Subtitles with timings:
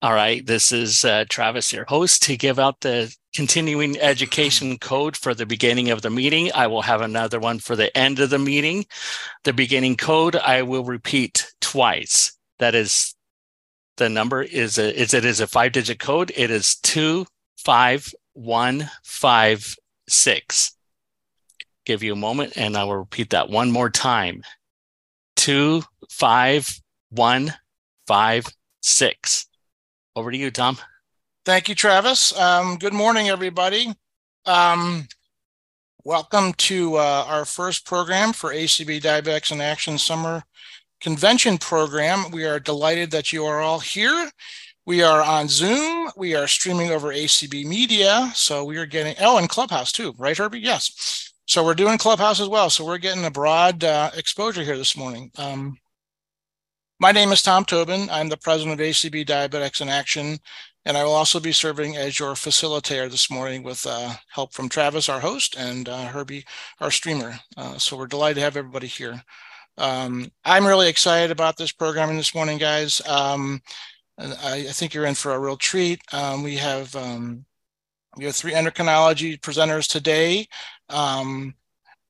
[0.00, 5.16] All right, this is uh, Travis, your host, to give out the continuing education code
[5.16, 6.52] for the beginning of the meeting.
[6.54, 8.86] I will have another one for the end of the meeting.
[9.42, 12.32] The beginning code I will repeat twice.
[12.60, 13.16] That is
[13.96, 16.30] the number is a is it is a five digit code.
[16.36, 19.74] It is two five one five
[20.08, 20.76] six.
[21.84, 24.44] Give you a moment and I will repeat that one more time.
[25.34, 26.80] Two five
[27.10, 27.54] one
[28.06, 28.46] five
[28.80, 29.47] six.
[30.16, 30.78] Over to you, Tom.
[31.44, 32.36] Thank you, Travis.
[32.38, 33.94] Um, good morning, everybody.
[34.46, 35.06] Um,
[36.04, 40.42] welcome to uh, our first program for ACB Diabetics in Action Summer
[41.00, 42.30] Convention Program.
[42.30, 44.30] We are delighted that you are all here.
[44.86, 46.10] We are on Zoom.
[46.16, 48.30] We are streaming over ACB Media.
[48.34, 50.60] So we are getting, oh, and Clubhouse too, right, Herbie?
[50.60, 51.32] Yes.
[51.46, 52.70] So we're doing Clubhouse as well.
[52.70, 55.30] So we're getting a broad uh, exposure here this morning.
[55.38, 55.78] Um,
[57.00, 58.08] my name is Tom Tobin.
[58.10, 60.38] I'm the president of ACB Diabetics in Action,
[60.84, 64.68] and I will also be serving as your facilitator this morning with uh, help from
[64.68, 66.44] Travis, our host, and uh, Herbie,
[66.80, 67.38] our streamer.
[67.56, 69.22] Uh, so we're delighted to have everybody here.
[69.76, 73.00] Um, I'm really excited about this programming this morning, guys.
[73.06, 73.62] Um,
[74.18, 76.00] I, I, think you're in for a real treat.
[76.12, 77.44] Um, we have um,
[78.16, 80.48] we have three endocrinology presenters today.
[80.88, 81.54] Um,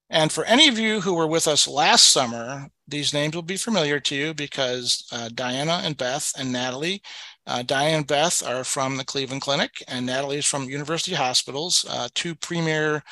[0.09, 3.57] and for any of you who were with us last summer, these names will be
[3.57, 7.03] familiar to you because uh, Diana and Beth and Natalie.
[7.47, 11.85] Uh, Diana and Beth are from the Cleveland Clinic, and Natalie is from University Hospitals,
[11.89, 13.03] uh, two premier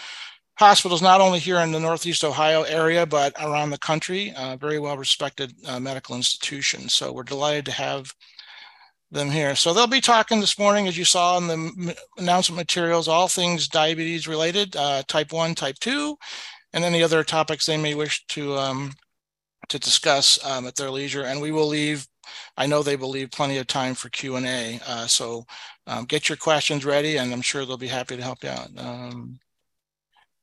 [0.58, 4.78] hospitals, not only here in the Northeast Ohio area, but around the country, uh, very
[4.78, 6.94] well respected uh, medical institutions.
[6.94, 8.12] So we're delighted to have
[9.10, 9.54] them here.
[9.54, 13.68] So they'll be talking this morning, as you saw in the announcement materials, all things
[13.68, 16.16] diabetes related, uh, type 1, type 2,
[16.72, 18.92] and any other topics they may wish to um,
[19.68, 21.24] to discuss um, at their leisure.
[21.24, 22.06] And we will leave,
[22.56, 24.80] I know they will leave plenty of time for Q&A.
[24.86, 25.46] Uh, so
[25.86, 28.70] um, get your questions ready and I'm sure they'll be happy to help you out.
[28.76, 29.38] Um,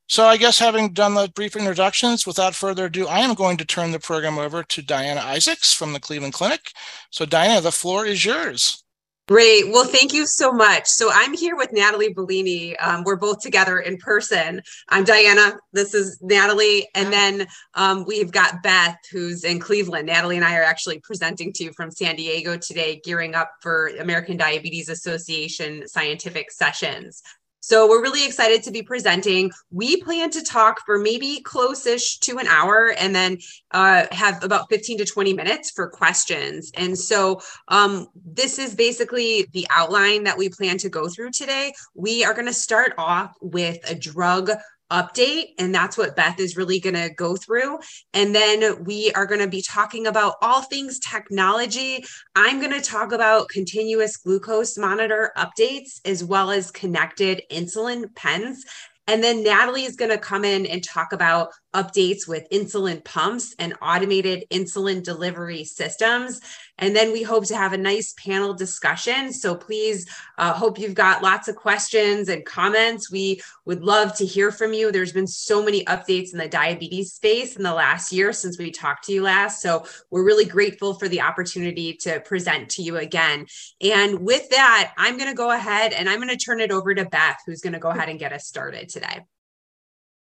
[0.06, 3.64] so I guess having done the brief introductions, without further ado, I am going to
[3.64, 6.72] turn the program over to Diana Isaacs from the Cleveland Clinic.
[7.10, 8.83] So Diana, the floor is yours.
[9.26, 9.68] Great.
[9.68, 10.86] Well, thank you so much.
[10.86, 12.76] So I'm here with Natalie Bellini.
[12.76, 14.60] Um, we're both together in person.
[14.90, 15.56] I'm Diana.
[15.72, 16.86] This is Natalie.
[16.94, 20.08] And then um, we've got Beth, who's in Cleveland.
[20.08, 23.86] Natalie and I are actually presenting to you from San Diego today, gearing up for
[23.98, 27.22] American Diabetes Association scientific sessions.
[27.66, 29.50] So we're really excited to be presenting.
[29.70, 33.38] We plan to talk for maybe close-ish to an hour and then
[33.70, 36.70] uh, have about 15 to 20 minutes for questions.
[36.74, 41.72] And so um, this is basically the outline that we plan to go through today.
[41.94, 44.50] We are going to start off with a drug
[44.90, 45.48] update.
[45.58, 47.78] And that's what Beth is really going to go through.
[48.12, 52.04] And then we are going to be talking about all things technology.
[52.34, 58.64] I'm going to talk about continuous glucose monitor updates as well as connected insulin pens.
[59.06, 63.54] And then Natalie is going to come in and talk about updates with insulin pumps
[63.58, 66.40] and automated insulin delivery systems.
[66.78, 69.32] And then we hope to have a nice panel discussion.
[69.32, 70.08] So please
[70.38, 73.10] uh, hope you've got lots of questions and comments.
[73.10, 74.90] We would love to hear from you.
[74.90, 78.70] There's been so many updates in the diabetes space in the last year since we
[78.70, 79.62] talked to you last.
[79.62, 83.46] So we're really grateful for the opportunity to present to you again.
[83.80, 86.94] And with that, I'm going to go ahead and I'm going to turn it over
[86.94, 89.20] to Beth, who's going to go ahead and get us started today.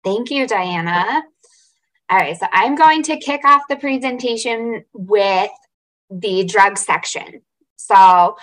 [0.05, 1.23] Thank you, Diana.
[2.13, 5.51] All right, so I'm going to kick off the presentation with
[6.11, 7.41] the drug section.
[7.77, 8.37] So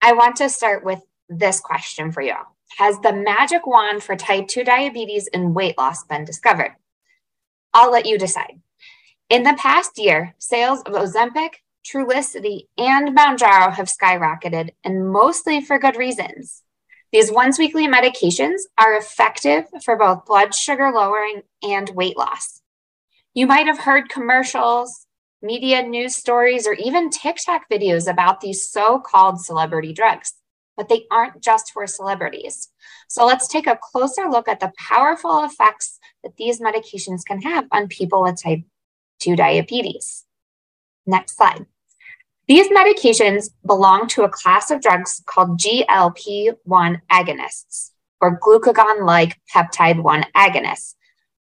[0.00, 2.36] I want to start with this question for you
[2.78, 6.76] Has the magic wand for type 2 diabetes and weight loss been discovered?
[7.74, 8.60] I'll let you decide.
[9.28, 15.80] In the past year, sales of Ozempic, Trulicity, and Mounjaro have skyrocketed, and mostly for
[15.80, 16.62] good reasons.
[17.10, 22.62] These once weekly medications are effective for both blood sugar lowering and weight loss.
[23.36, 25.06] You might have heard commercials,
[25.42, 30.32] media news stories, or even TikTok videos about these so called celebrity drugs,
[30.74, 32.70] but they aren't just for celebrities.
[33.08, 37.66] So let's take a closer look at the powerful effects that these medications can have
[37.72, 38.60] on people with type
[39.20, 40.24] 2 diabetes.
[41.04, 41.66] Next slide.
[42.48, 49.38] These medications belong to a class of drugs called GLP 1 agonists or glucagon like
[49.54, 50.94] peptide 1 agonists.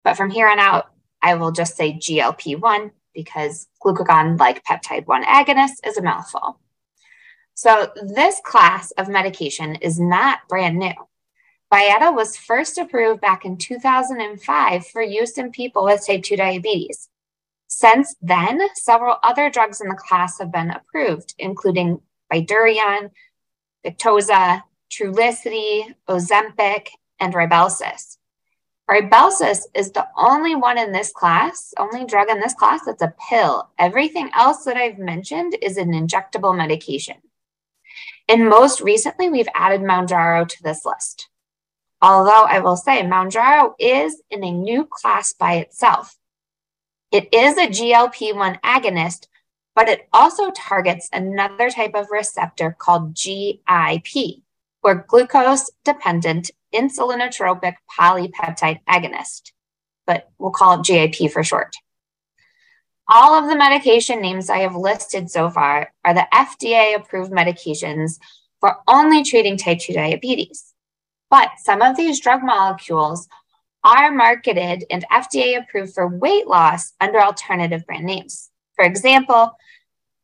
[0.04, 0.90] But from here on out,
[1.22, 6.60] I will just say GLP 1 because glucagon like peptide 1 agonist is a mouthful.
[7.54, 10.94] So, this class of medication is not brand new.
[11.72, 17.08] Byetta was first approved back in 2005 for use in people with type 2 diabetes.
[17.66, 22.00] Since then, several other drugs in the class have been approved, including
[22.32, 23.10] Bydureon,
[23.84, 26.88] Victoza, Trulicity, Ozempic,
[27.20, 28.17] and Rybelsus.
[28.90, 33.14] Rybelsus is the only one in this class, only drug in this class that's a
[33.28, 33.68] pill.
[33.78, 37.16] Everything else that I've mentioned is an injectable medication.
[38.28, 41.28] And most recently, we've added Mounjaro to this list.
[42.00, 46.16] Although I will say Mounjaro is in a new class by itself.
[47.12, 49.26] It is a GLP 1 agonist,
[49.74, 54.42] but it also targets another type of receptor called GIP,
[54.82, 59.52] or glucose dependent insulinotropic polypeptide agonist,
[60.06, 61.74] but we'll call it GIP for short.
[63.08, 68.18] All of the medication names I have listed so far are the FDA approved medications
[68.60, 70.74] for only treating type 2 diabetes.
[71.30, 73.28] But some of these drug molecules
[73.84, 78.50] are marketed and FDA approved for weight loss under alternative brand names.
[78.74, 79.52] For example,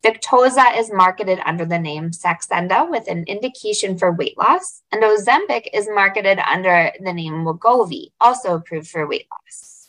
[0.05, 5.69] Victoza is marketed under the name Saxenda with an indication for weight loss, and Ozempic
[5.73, 9.89] is marketed under the name Wegovy, also approved for weight loss.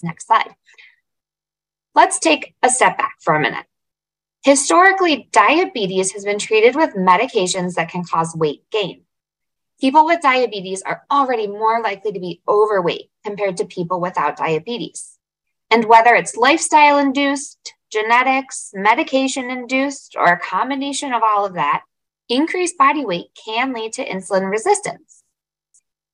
[0.00, 0.54] Next slide.
[1.96, 3.66] Let's take a step back for a minute.
[4.44, 9.02] Historically, diabetes has been treated with medications that can cause weight gain.
[9.80, 15.18] People with diabetes are already more likely to be overweight compared to people without diabetes.
[15.68, 21.82] And whether it's lifestyle induced, genetics, medication induced, or a combination of all of that,
[22.28, 25.22] increased body weight can lead to insulin resistance.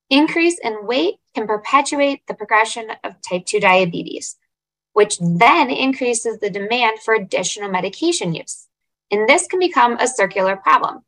[0.08, 4.36] Increase in weight can perpetuate the progression of type 2 diabetes,
[4.92, 8.68] which then increases the demand for additional medication use.
[9.10, 11.00] And this can become a circular problem.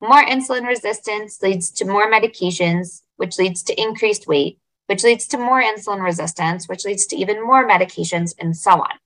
[0.00, 5.38] More insulin resistance leads to more medications, which leads to increased weight, which leads to
[5.38, 8.98] more insulin resistance, which leads to even more medications, and so on.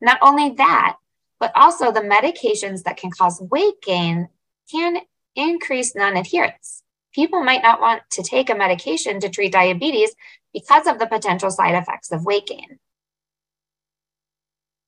[0.00, 0.96] Not only that,
[1.40, 4.28] but also the medications that can cause weight gain
[4.70, 4.98] can
[5.34, 6.82] increase non adherence.
[7.14, 10.14] People might not want to take a medication to treat diabetes
[10.52, 12.78] because of the potential side effects of weight gain.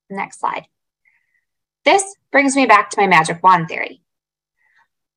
[0.08, 0.66] Next slide.
[1.84, 4.02] This brings me back to my magic wand theory.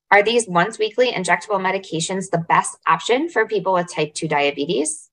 [0.10, 5.10] Are these once weekly injectable medications the best option for people with type 2 diabetes?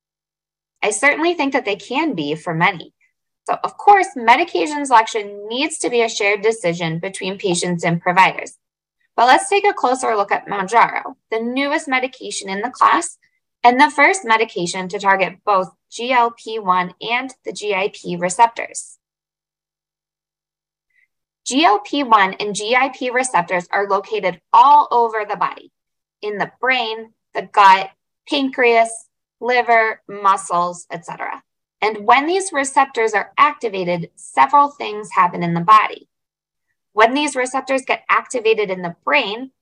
[0.82, 2.94] I certainly think that they can be for many.
[3.46, 8.58] So, of course, medication selection needs to be a shared decision between patients and providers.
[9.16, 13.18] But let's take a closer look at Mounjaro, the newest medication in the class
[13.62, 18.98] and the first medication to target both GLP 1 and the GIP receptors.
[21.46, 25.72] GLP 1 and GIP receptors are located all over the body
[26.22, 27.90] in the brain, the gut,
[28.28, 29.08] pancreas,
[29.40, 31.42] liver, muscles, etc.
[31.82, 36.08] And when these receptors are activated, several things happen in the body.
[36.92, 39.52] When these receptors get activated in the brain,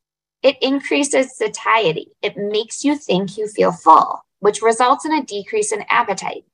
[0.42, 2.12] it increases satiety.
[2.22, 6.44] It makes you think you feel full, which results in a decrease in appetite.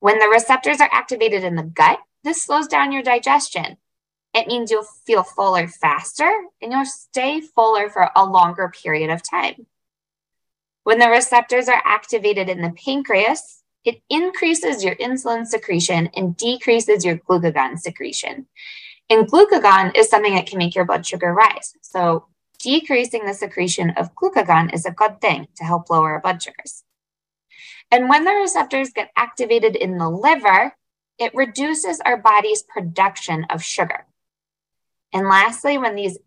[0.00, 3.76] When the receptors are activated in the gut, this slows down your digestion.
[4.32, 9.22] It means you'll feel fuller faster and you'll stay fuller for a longer period of
[9.22, 9.66] time.
[10.82, 17.04] When the receptors are activated in the pancreas, it increases your insulin secretion and decreases
[17.04, 18.46] your glucagon secretion.
[19.10, 21.74] And glucagon is something that can make your blood sugar rise.
[21.82, 22.26] So,
[22.58, 26.84] decreasing the secretion of glucagon is a good thing to help lower blood sugars.
[27.90, 30.74] And when the receptors get activated in the liver,
[31.18, 34.06] it reduces our body's production of sugar.
[35.12, 36.18] And lastly, when these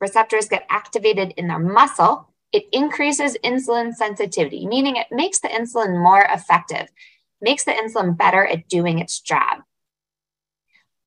[0.00, 6.00] receptors get activated in their muscle, it increases insulin sensitivity, meaning it makes the insulin
[6.00, 6.86] more effective,
[7.40, 9.62] makes the insulin better at doing its job.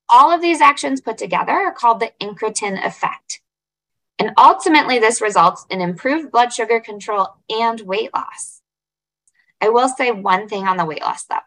[0.10, 3.40] All of these actions put together are called the incretin effect.
[4.20, 8.62] And ultimately, this results in improved blood sugar control and weight loss.
[9.62, 11.38] I will say one thing on the weight loss though.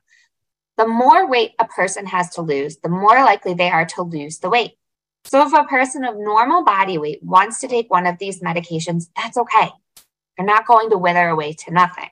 [0.78, 4.38] The more weight a person has to lose, the more likely they are to lose
[4.38, 4.78] the weight.
[5.24, 9.10] So if a person of normal body weight wants to take one of these medications,
[9.14, 9.68] that's okay.
[10.40, 12.08] They're not going to wither away to nothing.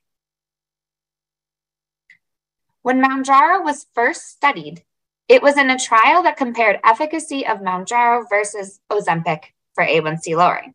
[2.83, 4.85] When Mounjaro was first studied,
[5.29, 10.75] it was in a trial that compared efficacy of Mounjaro versus Ozempic for A1C lowering.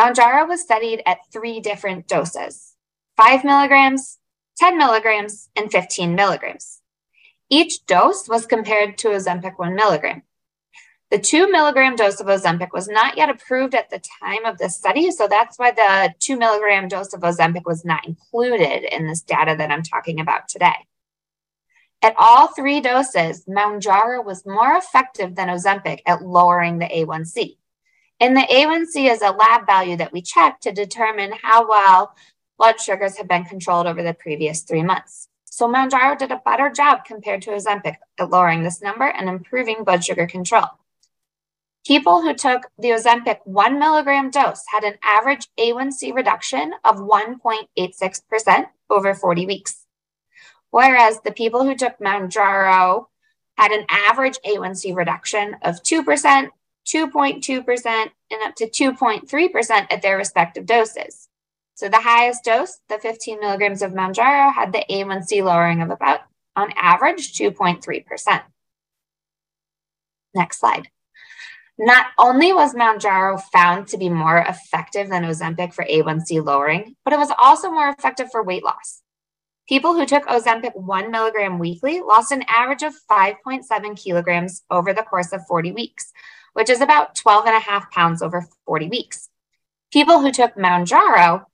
[0.00, 2.74] Mounjaro was studied at three different doses
[3.18, 4.18] 5 milligrams,
[4.56, 6.80] 10 milligrams, and 15 milligrams.
[7.50, 10.22] Each dose was compared to Ozempic 1 milligram.
[11.12, 14.70] The two milligram dose of Ozempic was not yet approved at the time of the
[14.70, 19.20] study, so that's why the two milligram dose of Ozempic was not included in this
[19.20, 20.72] data that I'm talking about today.
[22.00, 27.58] At all three doses, Mounjaro was more effective than Ozempic at lowering the A1C.
[28.18, 32.16] And the A1C is a lab value that we check to determine how well
[32.56, 35.28] blood sugars have been controlled over the previous three months.
[35.44, 39.84] So Mounjaro did a better job compared to Ozempic at lowering this number and improving
[39.84, 40.68] blood sugar control.
[41.84, 48.66] People who took the Ozempic one milligram dose had an average A1C reduction of 1.86%
[48.88, 49.84] over 40 weeks.
[50.70, 53.06] Whereas the people who took Mounjaro
[53.58, 56.48] had an average A1C reduction of 2%,
[56.86, 57.86] 2.2%,
[58.30, 61.28] and up to 2.3% at their respective doses.
[61.74, 66.20] So the highest dose, the 15 milligrams of Mounjaro, had the A1C lowering of about,
[66.54, 68.42] on average, 2.3%.
[70.32, 70.91] Next slide.
[71.84, 77.12] Not only was Mounjaro found to be more effective than Ozempic for A1C lowering, but
[77.12, 79.02] it was also more effective for weight loss.
[79.68, 85.02] People who took Ozempic one milligram weekly lost an average of 5.7 kilograms over the
[85.02, 86.12] course of 40 weeks,
[86.52, 89.28] which is about 12 and a half pounds over 40 weeks.
[89.92, 91.46] People who took Mounjaro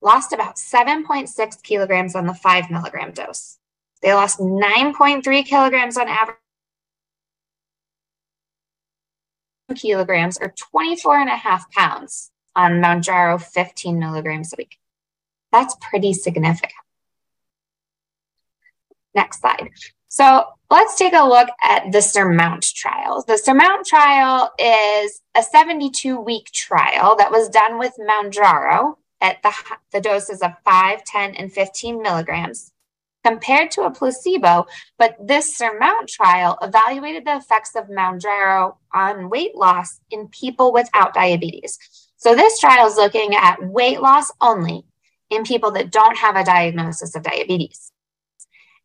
[0.00, 3.58] lost about 7.6 kilograms on the five milligram dose.
[4.00, 6.38] They lost 9.3 kilograms on average
[9.76, 14.78] kilograms or 24 and a half pounds on Mounjaro 15 milligrams a week.
[15.52, 16.72] That's pretty significant.
[19.14, 19.70] Next slide.
[20.08, 23.24] So let's take a look at the Surmount trial.
[23.26, 29.52] The Surmount trial is a 72 week trial that was done with Mounjaro at the,
[29.92, 32.72] the doses of 5, 10, and 15 milligrams
[33.26, 34.66] compared to a placebo,
[34.98, 41.12] but this SURMOUNT trial evaluated the effects of Mounjaro on weight loss in people without
[41.12, 41.76] diabetes.
[42.18, 44.84] So this trial is looking at weight loss only
[45.28, 47.90] in people that don't have a diagnosis of diabetes.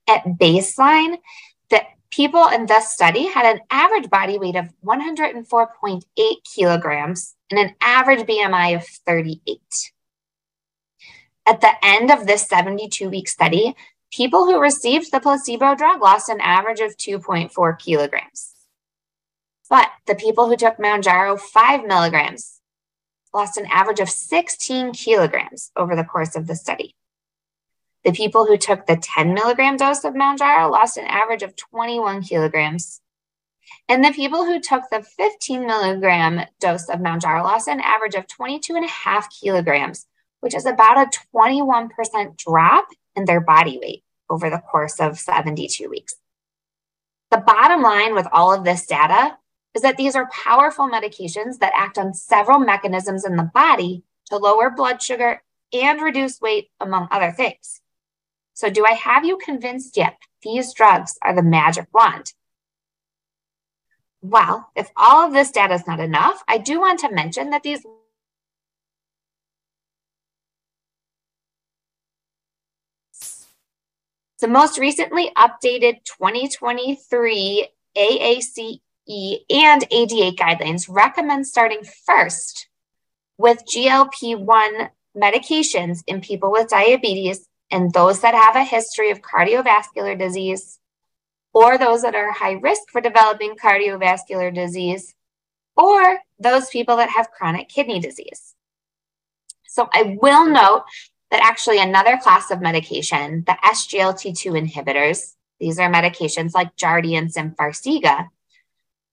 [0.09, 1.17] At baseline,
[1.69, 6.01] the people in this study had an average body weight of 104.8
[6.55, 9.59] kilograms and an average BMI of 38.
[11.45, 13.75] At the end of this 72 week study,
[14.11, 18.53] people who received the placebo drug lost an average of 2.4 kilograms.
[19.69, 22.59] But the people who took Mounjaro 5 milligrams
[23.33, 26.95] lost an average of 16 kilograms over the course of the study.
[28.03, 32.23] The people who took the 10 milligram dose of Mounjaro lost an average of 21
[32.23, 32.99] kilograms.
[33.87, 38.27] And the people who took the 15 milligram dose of Mounjaro lost an average of
[38.27, 40.07] 22 and a half kilograms,
[40.41, 45.89] which is about a 21% drop in their body weight over the course of 72
[45.89, 46.15] weeks.
[47.29, 49.37] The bottom line with all of this data
[49.73, 54.37] is that these are powerful medications that act on several mechanisms in the body to
[54.37, 55.41] lower blood sugar
[55.73, 57.81] and reduce weight, among other things.
[58.53, 62.33] So, do I have you convinced yet these drugs are the magic wand?
[64.21, 67.63] Well, if all of this data is not enough, I do want to mention that
[67.63, 67.85] these
[74.41, 78.81] The most recently updated 2023 AACE
[79.51, 82.67] and ADA guidelines recommend starting first
[83.37, 89.21] with GLP 1 medications in people with diabetes and those that have a history of
[89.21, 90.79] cardiovascular disease
[91.53, 95.13] or those that are high risk for developing cardiovascular disease
[95.77, 98.55] or those people that have chronic kidney disease.
[99.67, 100.85] So I will note
[101.31, 107.55] that actually another class of medication, the SGLT2 inhibitors, these are medications like Jardiance and
[107.55, 108.27] Farxiga.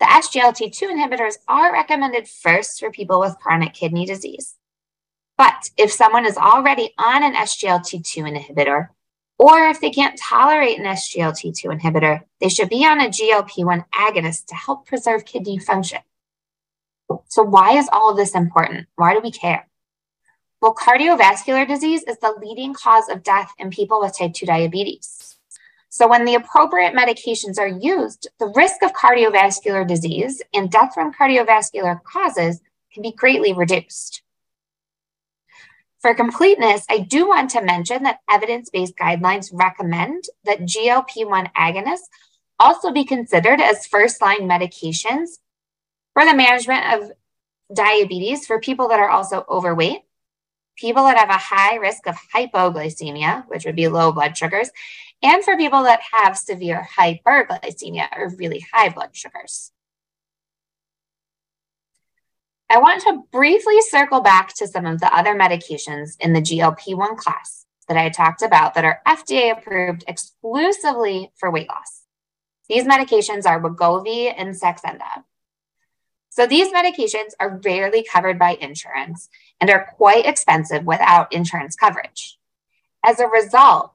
[0.01, 4.57] The SGLT2 inhibitors are recommended first for people with chronic kidney disease.
[5.37, 8.89] But if someone is already on an SGLT2 inhibitor,
[9.39, 13.85] or if they can't tolerate an SGLT2 inhibitor, they should be on a GLP 1
[13.95, 16.01] agonist to help preserve kidney function.
[17.29, 18.89] So, why is all of this important?
[18.97, 19.69] Why do we care?
[20.61, 25.37] Well, cardiovascular disease is the leading cause of death in people with type 2 diabetes.
[25.89, 31.15] So, when the appropriate medications are used, the risk of cardiovascular disease and death from
[31.15, 32.61] cardiovascular causes
[32.93, 34.23] can be greatly reduced.
[36.01, 41.51] For completeness, I do want to mention that evidence based guidelines recommend that GLP 1
[41.57, 42.09] agonists
[42.59, 45.39] also be considered as first line medications
[46.15, 47.13] for the management of
[47.73, 50.03] diabetes for people that are also overweight
[50.79, 54.71] people that have a high risk of hypoglycemia, which would be low blood sugars,
[55.23, 59.73] and for people that have severe hyperglycemia or really high blood sugars.
[62.71, 66.95] I want to briefly circle back to some of the other medications in the GLP
[66.95, 72.03] 1 class that I talked about that are FDA approved exclusively for weight loss.
[72.69, 75.25] These medications are Wegovy and Saxenda.
[76.31, 79.29] So these medications are rarely covered by insurance
[79.61, 82.39] and are quite expensive without insurance coverage.
[83.05, 83.93] As a result,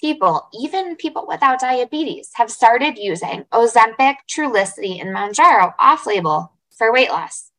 [0.00, 6.92] people, even people without diabetes, have started using Ozempic, Trulicity, and Mounjaro off label for
[6.92, 7.50] weight loss.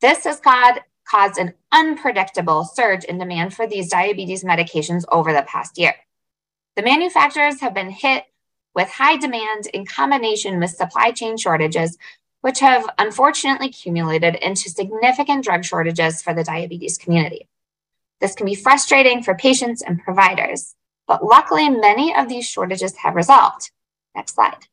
[0.00, 5.42] This has caused, caused an unpredictable surge in demand for these diabetes medications over the
[5.42, 5.94] past year.
[6.76, 8.24] The manufacturers have been hit
[8.74, 11.98] with high demand in combination with supply chain shortages,
[12.40, 17.48] which have unfortunately accumulated into significant drug shortages for the diabetes community.
[18.20, 20.74] This can be frustrating for patients and providers,
[21.06, 23.70] but luckily, many of these shortages have resolved.
[24.14, 24.66] Next slide.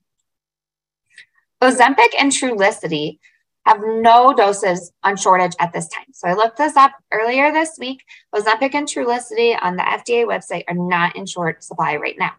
[1.62, 3.20] Ozempic and Trulicity
[3.66, 6.06] have no doses on shortage at this time.
[6.12, 8.04] So I looked this up earlier this week.
[8.34, 12.34] Ozempic and Trulicity on the FDA website are not in short supply right now.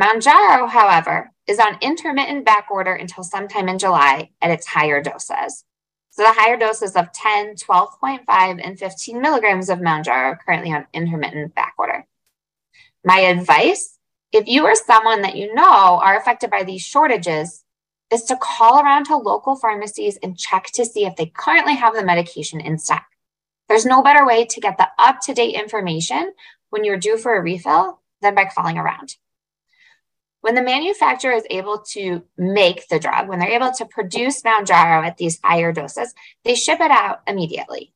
[0.00, 5.64] Mounjaro, however, is on intermittent back order until sometime in July at its higher doses.
[6.10, 10.86] So the higher doses of 10, 12.5, and 15 milligrams of Mounjaro are currently on
[10.92, 12.06] intermittent back order.
[13.04, 13.98] My advice,
[14.30, 17.64] if you or someone that you know are affected by these shortages,
[18.12, 21.94] is to call around to local pharmacies and check to see if they currently have
[21.94, 23.06] the medication in stock.
[23.68, 26.34] There's no better way to get the up to date information
[26.68, 29.16] when you're due for a refill than by calling around.
[30.42, 35.06] When the manufacturer is able to make the drug, when they're able to produce Mounjaro
[35.06, 37.92] at these higher doses, they ship it out immediately.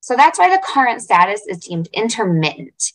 [0.00, 2.92] So that's why the current status is deemed intermittent.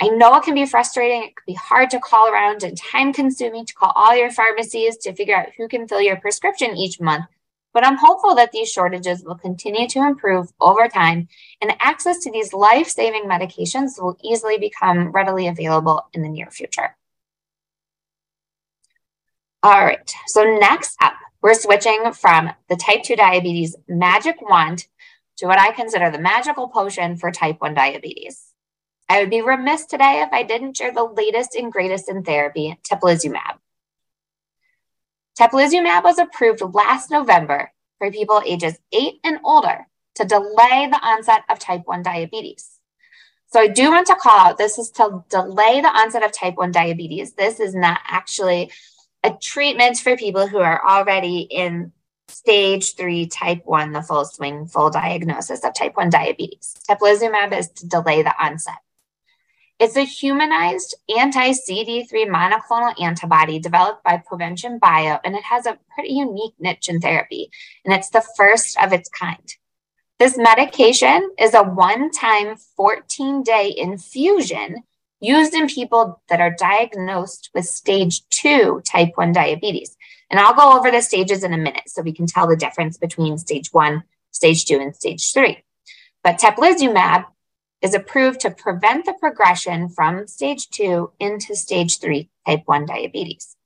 [0.00, 1.24] I know it can be frustrating.
[1.24, 4.96] It can be hard to call around and time consuming to call all your pharmacies
[4.98, 7.26] to figure out who can fill your prescription each month.
[7.74, 11.28] But I'm hopeful that these shortages will continue to improve over time
[11.60, 16.50] and access to these life saving medications will easily become readily available in the near
[16.50, 16.96] future.
[19.64, 24.88] All right, so next up, we're switching from the type 2 diabetes magic wand
[25.36, 28.42] to what I consider the magical potion for type 1 diabetes.
[29.08, 32.76] I would be remiss today if I didn't share the latest and greatest in therapy,
[32.90, 33.58] teplizumab.
[35.38, 41.42] Teplizumab was approved last November for people ages 8 and older to delay the onset
[41.48, 42.80] of type 1 diabetes.
[43.52, 46.56] So I do want to call out this is to delay the onset of type
[46.56, 47.34] 1 diabetes.
[47.34, 48.72] This is not actually
[49.24, 51.92] a treatment for people who are already in
[52.28, 56.74] stage three type 1 the full swing full diagnosis of type 1 diabetes.
[56.88, 58.78] Teplizumab is to delay the onset.
[59.78, 66.14] It's a humanized anti-cd3 monoclonal antibody developed by Provention Bio and it has a pretty
[66.14, 67.50] unique niche in therapy
[67.84, 69.54] and it's the first of its kind.
[70.18, 74.84] This medication is a one-time 14-day infusion
[75.22, 79.96] used in people that are diagnosed with stage two type 1 diabetes.
[80.28, 82.98] And I'll go over the stages in a minute so we can tell the difference
[82.98, 85.62] between stage one, stage two, and stage three.
[86.24, 87.26] But teplizumab
[87.82, 93.56] is approved to prevent the progression from stage two into stage three type 1 diabetes.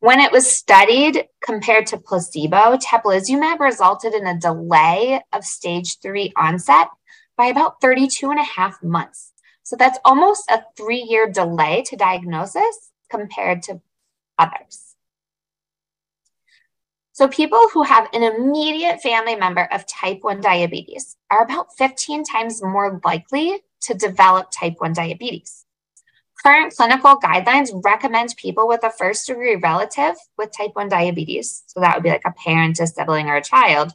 [0.00, 6.32] When it was studied compared to placebo, teplizumab resulted in a delay of stage three
[6.36, 6.88] onset
[7.36, 9.32] by about 32 and a half months.
[9.70, 13.80] So that's almost a three year delay to diagnosis compared to
[14.36, 14.96] others.
[17.12, 22.24] So, people who have an immediate family member of type 1 diabetes are about 15
[22.24, 25.64] times more likely to develop type 1 diabetes.
[26.42, 31.78] Current clinical guidelines recommend people with a first degree relative with type 1 diabetes, so
[31.78, 33.92] that would be like a parent, a sibling, or a child,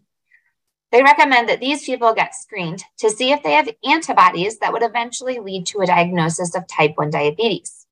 [0.92, 4.84] they recommend that these people get screened to see if they have antibodies that would
[4.84, 7.86] eventually lead to a diagnosis of type 1 diabetes.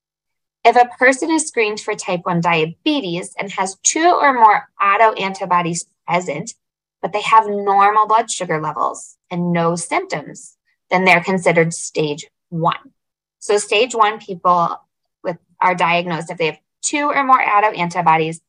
[0.63, 5.86] If a person is screened for type 1 diabetes and has two or more autoantibodies
[6.08, 6.53] present,
[7.01, 10.56] but they have normal blood sugar levels and no symptoms,
[10.89, 12.93] then they're considered stage one.
[13.39, 14.79] So, stage one people
[15.21, 18.39] with are diagnosed if they have two or more autoantibodies,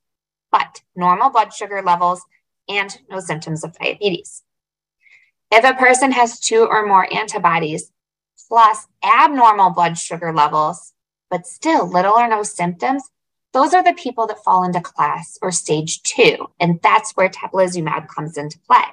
[0.52, 2.22] but normal blood sugar levels
[2.68, 4.42] and no symptoms of diabetes.
[5.50, 7.90] If a person has two or more antibodies
[8.48, 10.92] plus abnormal blood sugar levels,
[11.30, 13.04] but still little or no symptoms,
[13.52, 16.50] those are the people that fall into class or stage two.
[16.58, 18.84] And that's where teplizumab comes into play.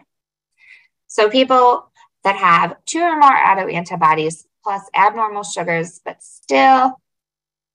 [1.07, 1.91] So people
[2.23, 7.01] that have two or more autoantibodies plus abnormal sugars, but still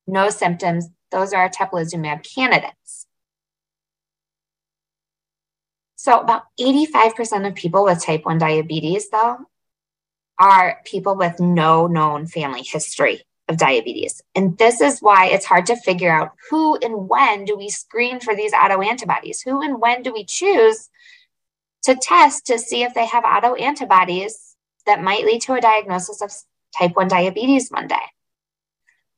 [0.06, 3.05] no symptoms, those are teplizumab candidates.
[6.06, 9.38] So about 85% of people with type 1 diabetes, though,
[10.38, 14.22] are people with no known family history of diabetes.
[14.36, 18.20] And this is why it's hard to figure out who and when do we screen
[18.20, 19.42] for these autoantibodies?
[19.44, 20.90] Who and when do we choose
[21.82, 24.54] to test to see if they have autoantibodies
[24.86, 26.30] that might lead to a diagnosis of
[26.78, 27.96] type 1 diabetes one day?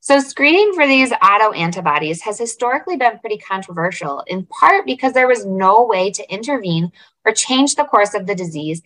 [0.01, 5.45] So, screening for these autoantibodies has historically been pretty controversial, in part because there was
[5.45, 6.93] no way to intervene
[7.25, 8.81] or change the course of the disease,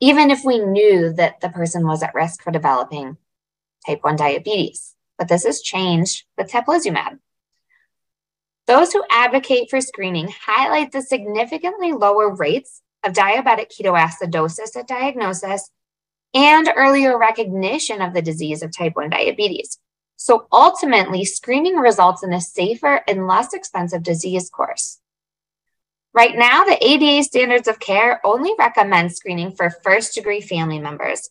[0.00, 3.16] even if we knew that the person was at risk for developing
[3.86, 4.94] type 1 diabetes.
[5.18, 7.20] But this has changed with teplizumab.
[8.66, 15.70] Those who advocate for screening highlight the significantly lower rates of diabetic ketoacidosis at diagnosis
[16.34, 19.78] and earlier recognition of the disease of type 1 diabetes.
[20.16, 24.98] So ultimately, screening results in a safer and less expensive disease course.
[26.14, 31.28] Right now, the ADA standards of care only recommend screening for first degree family members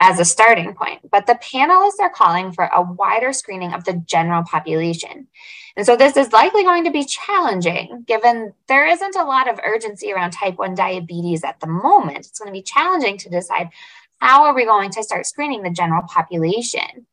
[0.00, 4.02] as a starting point, but the panelists are calling for a wider screening of the
[4.04, 5.28] general population.
[5.76, 9.60] And so this is likely going to be challenging given there isn't a lot of
[9.64, 12.26] urgency around type 1 diabetes at the moment.
[12.26, 13.70] It's going to be challenging to decide
[14.18, 17.06] how are we going to start screening the general population.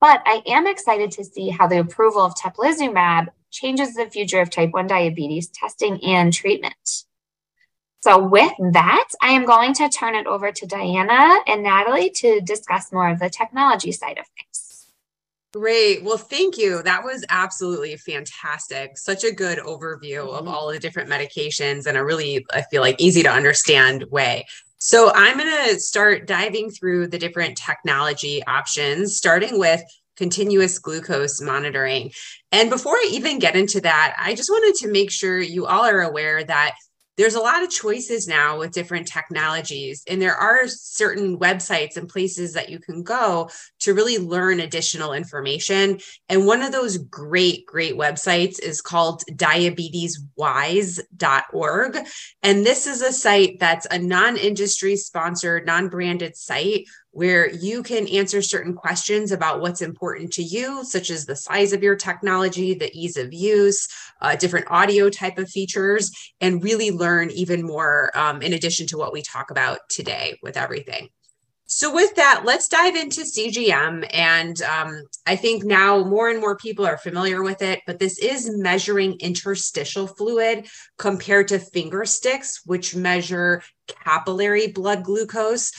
[0.00, 4.50] But I am excited to see how the approval of teplizumab changes the future of
[4.50, 7.04] type 1 diabetes testing and treatment.
[8.00, 12.40] So, with that, I am going to turn it over to Diana and Natalie to
[12.40, 14.86] discuss more of the technology side of things.
[15.52, 16.04] Great.
[16.04, 16.82] Well, thank you.
[16.82, 18.98] That was absolutely fantastic.
[18.98, 20.36] Such a good overview mm-hmm.
[20.36, 24.46] of all the different medications and a really, I feel like, easy to understand way.
[24.78, 29.82] So I'm going to start diving through the different technology options, starting with
[30.16, 32.12] continuous glucose monitoring.
[32.52, 35.84] And before I even get into that, I just wanted to make sure you all
[35.84, 36.74] are aware that
[37.18, 42.08] there's a lot of choices now with different technologies and there are certain websites and
[42.08, 43.50] places that you can go
[43.80, 45.98] to really learn additional information.
[46.28, 51.98] And one of those great great websites is called diabeteswise.org
[52.42, 58.42] and this is a site that's a non-industry sponsored non-branded site where you can answer
[58.42, 62.92] certain questions about what's important to you, such as the size of your technology, the
[62.94, 63.88] ease of use,
[64.20, 68.98] uh, different audio type of features, and really learn even more um, in addition to
[68.98, 71.08] what we talk about today with everything.
[71.70, 74.08] So, with that, let's dive into CGM.
[74.14, 78.18] And um, I think now more and more people are familiar with it, but this
[78.18, 80.66] is measuring interstitial fluid
[80.96, 85.70] compared to finger sticks, which measure capillary blood glucose.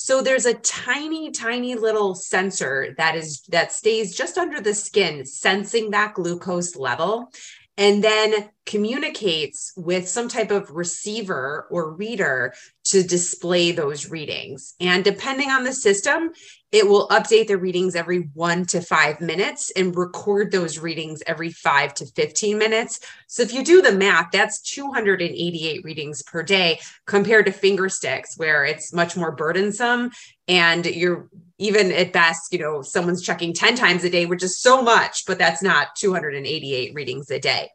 [0.00, 5.26] So there's a tiny, tiny little sensor that is that stays just under the skin,
[5.26, 7.32] sensing that glucose level,
[7.78, 12.52] and then communicates with some type of receiver or reader
[12.84, 14.74] to display those readings.
[14.80, 16.32] And depending on the system,
[16.72, 21.50] it will update the readings every one to five minutes and record those readings every
[21.50, 23.00] five to 15 minutes.
[23.26, 28.36] So if you do the math, that's 288 readings per day compared to finger sticks,
[28.36, 30.10] where it's much more burdensome.
[30.48, 34.60] And you're even at best, you know, someone's checking 10 times a day, which is
[34.60, 37.68] so much, but that's not 288 readings a day.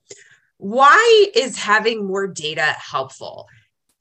[0.58, 3.48] Why is having more data helpful?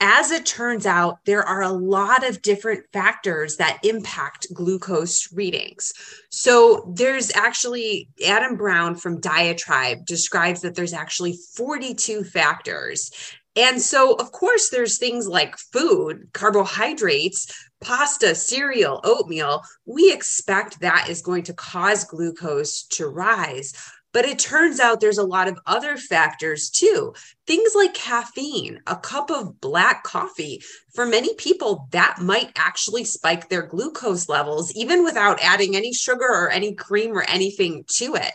[0.05, 5.93] as it turns out, there are a lot of different factors that impact glucose readings.
[6.29, 13.13] So there's actually Adam Brown from Diatribe describes that there's actually 42 factors.
[13.55, 19.63] And so, of course, there's things like food, carbohydrates, pasta, cereal, oatmeal.
[19.87, 23.73] We expect that is going to cause glucose to rise.
[24.13, 27.15] But it turns out there's a lot of other factors too.
[27.47, 30.63] Things like caffeine, a cup of black coffee.
[30.95, 36.29] For many people, that might actually spike their glucose levels, even without adding any sugar
[36.29, 38.33] or any cream or anything to it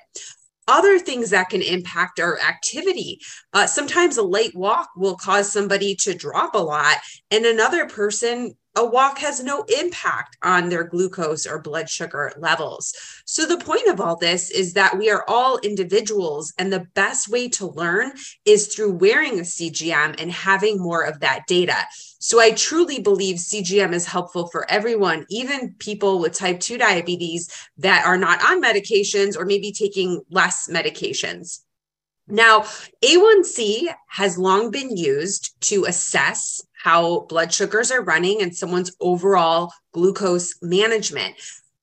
[0.67, 3.21] other things that can impact our activity.
[3.53, 6.97] Uh, sometimes a late walk will cause somebody to drop a lot,
[7.31, 12.93] and another person a walk has no impact on their glucose or blood sugar levels.
[13.25, 17.27] So, the point of all this is that we are all individuals, and the best
[17.27, 18.13] way to learn
[18.45, 21.77] is through wearing a CGM and having more of that data.
[22.19, 27.49] So, I truly believe CGM is helpful for everyone, even people with type 2 diabetes
[27.79, 31.61] that are not on medications or maybe taking less medications.
[32.27, 32.61] Now,
[33.03, 39.71] A1C has long been used to assess how blood sugars are running and someone's overall
[39.93, 41.35] glucose management.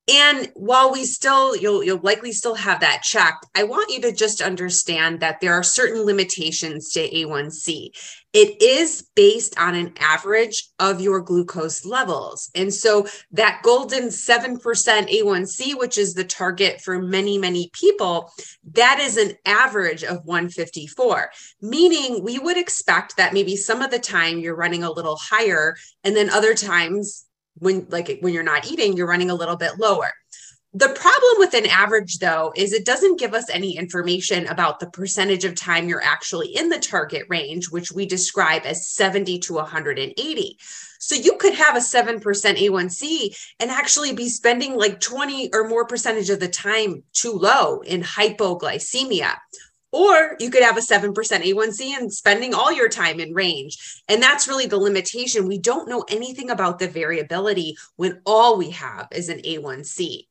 [0.06, 4.12] And while we still, you'll, you'll likely still have that checked, I want you to
[4.12, 7.90] just understand that there are certain limitations to A1C.
[8.34, 12.50] It is based on an average of your glucose levels.
[12.56, 18.32] And so that golden 7% A1C, which is the target for many, many people,
[18.72, 21.30] that is an average of 154,
[21.62, 25.76] meaning we would expect that maybe some of the time you're running a little higher,
[26.02, 27.26] and then other times
[27.58, 30.10] when like when you're not eating you're running a little bit lower
[30.76, 34.90] the problem with an average though is it doesn't give us any information about the
[34.90, 39.54] percentage of time you're actually in the target range which we describe as 70 to
[39.54, 40.58] 180
[40.98, 45.86] so you could have a 7% a1c and actually be spending like 20 or more
[45.86, 49.36] percentage of the time too low in hypoglycemia
[49.92, 54.02] or you could have a 7% A1C and spending all your time in range.
[54.08, 55.46] And that's really the limitation.
[55.46, 60.26] We don't know anything about the variability when all we have is an A1C.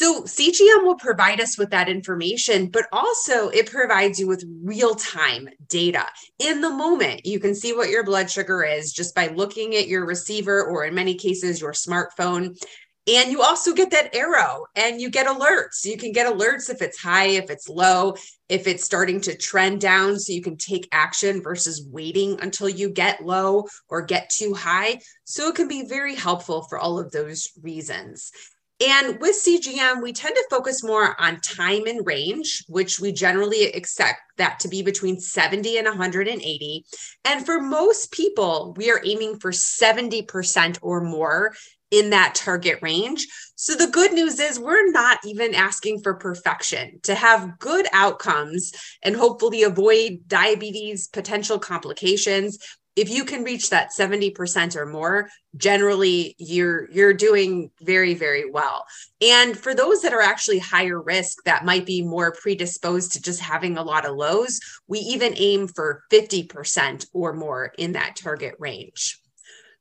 [0.00, 4.94] So CGM will provide us with that information, but also it provides you with real
[4.94, 6.06] time data
[6.38, 7.26] in the moment.
[7.26, 10.86] You can see what your blood sugar is just by looking at your receiver or,
[10.86, 12.58] in many cases, your smartphone.
[13.06, 15.84] And you also get that arrow and you get alerts.
[15.84, 18.14] You can get alerts if it's high, if it's low,
[18.48, 22.88] if it's starting to trend down, so you can take action versus waiting until you
[22.88, 25.00] get low or get too high.
[25.24, 28.32] So it can be very helpful for all of those reasons.
[28.80, 33.64] And with CGM, we tend to focus more on time and range, which we generally
[33.64, 36.84] expect that to be between 70 and 180.
[37.26, 41.52] And for most people, we are aiming for 70% or more
[41.90, 43.26] in that target range.
[43.56, 48.72] So the good news is we're not even asking for perfection to have good outcomes
[49.02, 52.58] and hopefully avoid diabetes potential complications.
[53.00, 58.84] If you can reach that 70% or more, generally you're you're doing very very well.
[59.22, 63.40] And for those that are actually higher risk that might be more predisposed to just
[63.40, 68.54] having a lot of lows, we even aim for 50% or more in that target
[68.58, 69.18] range.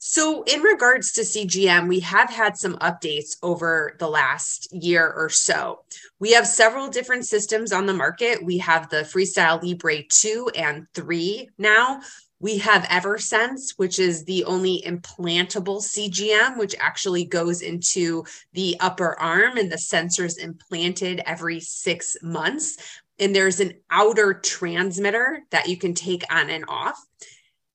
[0.02, 5.28] So, in regards to CGM, we have had some updates over the last year or
[5.28, 5.82] so.
[6.20, 8.42] We have several different systems on the market.
[8.42, 12.00] We have the Freestyle Libre 2 and 3 now.
[12.42, 18.24] We have Eversense, which is the only implantable CGM, which actually goes into
[18.54, 22.78] the upper arm and the sensors implanted every six months.
[23.20, 26.98] And there's an outer transmitter that you can take on and off.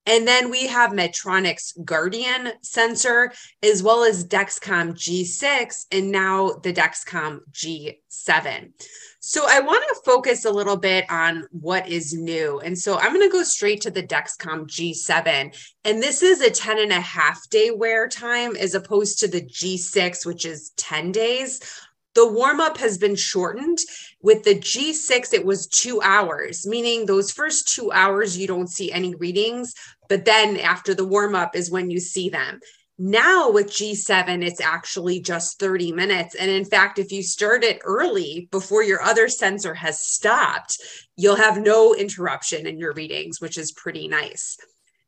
[0.06, 6.72] And then we have Medtronic's Guardian sensor, as well as Dexcom G6, and now the
[6.72, 8.72] Dexcom G7.
[9.20, 12.60] So I want to focus a little bit on what is new.
[12.60, 15.56] And so I'm going to go straight to the Dexcom G7.
[15.84, 19.40] And this is a 10 and a half day wear time as opposed to the
[19.40, 21.60] G6, which is 10 days.
[22.14, 23.78] The warm up has been shortened.
[24.22, 28.92] With the G6, it was two hours, meaning those first two hours, you don't see
[28.92, 29.74] any readings.
[30.14, 32.60] But then after the warm up is when you see them.
[32.98, 36.36] Now with G7, it's actually just 30 minutes.
[36.36, 40.80] And in fact, if you start it early before your other sensor has stopped,
[41.16, 44.56] you'll have no interruption in your readings, which is pretty nice.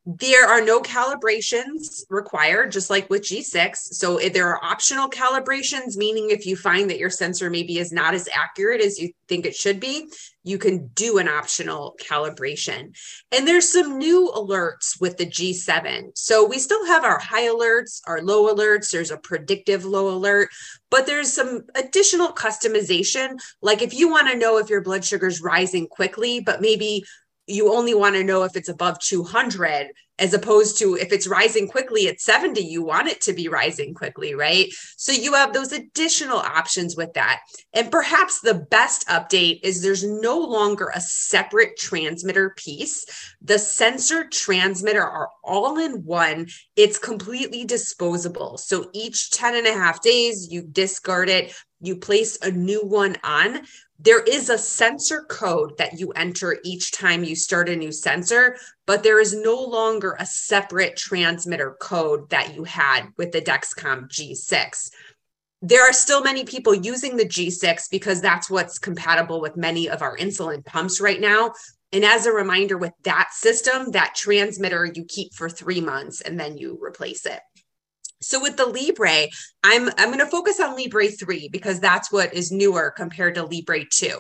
[0.09, 3.77] There are no calibrations required, just like with G6.
[3.77, 7.91] So if there are optional calibrations, meaning if you find that your sensor maybe is
[7.91, 10.09] not as accurate as you think it should be,
[10.45, 12.97] you can do an optional calibration.
[13.33, 16.13] And there's some new alerts with the G7.
[16.15, 20.51] So we still have our high alerts, our low alerts, there's a predictive low alert,
[20.89, 23.41] but there's some additional customization.
[23.61, 27.05] Like if you want to know if your blood sugar is rising quickly, but maybe
[27.47, 31.69] you only want to know if it's above 200 as opposed to if it's rising
[31.69, 34.69] quickly at 70 you want it to be rising quickly right?
[34.97, 37.41] So you have those additional options with that.
[37.73, 43.05] And perhaps the best update is there's no longer a separate transmitter piece.
[43.43, 46.49] The sensor transmitter are all in one.
[46.77, 48.59] It's completely disposable.
[48.59, 53.17] So each 10 and a half days you discard it you place a new one
[53.23, 53.61] on
[53.99, 58.57] there is a sensor code that you enter each time you start a new sensor,
[58.87, 64.09] but there is no longer a separate transmitter code that you had with the Dexcom
[64.09, 64.91] G6.
[65.63, 70.03] There are still many people using the G6 because that's what's compatible with many of
[70.03, 71.53] our insulin pumps right now.
[71.93, 76.39] And as a reminder, with that system, that transmitter you keep for three months and
[76.39, 77.41] then you replace it.
[78.21, 79.29] So with the Libre,
[79.63, 83.45] I'm I'm going to focus on Libre 3 because that's what is newer compared to
[83.45, 84.19] Libre 2.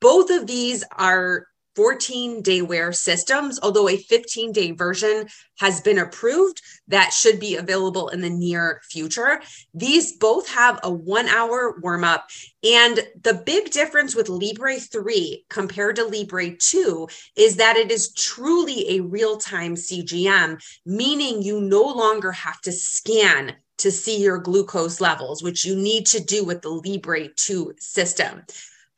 [0.00, 1.46] Both of these are
[1.80, 5.26] 14 day wear systems, although a 15 day version
[5.60, 9.40] has been approved that should be available in the near future.
[9.72, 12.28] These both have a one hour warm up.
[12.62, 18.12] And the big difference with Libre 3 compared to Libre 2 is that it is
[18.12, 24.36] truly a real time CGM, meaning you no longer have to scan to see your
[24.36, 28.42] glucose levels, which you need to do with the Libre 2 system.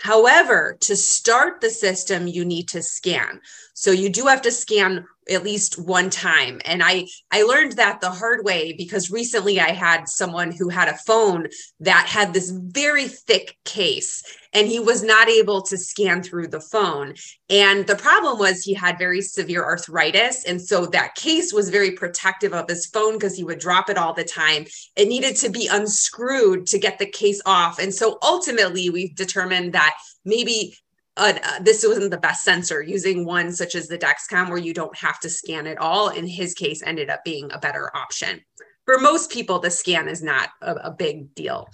[0.02, 3.40] However, to start the system, you need to scan.
[3.74, 6.60] So you do have to scan at least one time.
[6.64, 10.88] And i i learned that the hard way because recently i had someone who had
[10.88, 11.48] a phone
[11.80, 16.60] that had this very thick case and he was not able to scan through the
[16.60, 17.14] phone.
[17.48, 20.44] And the problem was he had very severe arthritis.
[20.44, 23.96] And so that case was very protective of his phone because he would drop it
[23.96, 24.66] all the time.
[24.96, 27.78] It needed to be unscrewed to get the case off.
[27.78, 30.76] And so ultimately we've determined that maybe
[31.16, 34.96] uh, this wasn't the best sensor using one such as the dexcom where you don't
[34.96, 36.08] have to scan it all.
[36.08, 38.40] In his case ended up being a better option.
[38.84, 41.68] For most people the scan is not a, a big deal.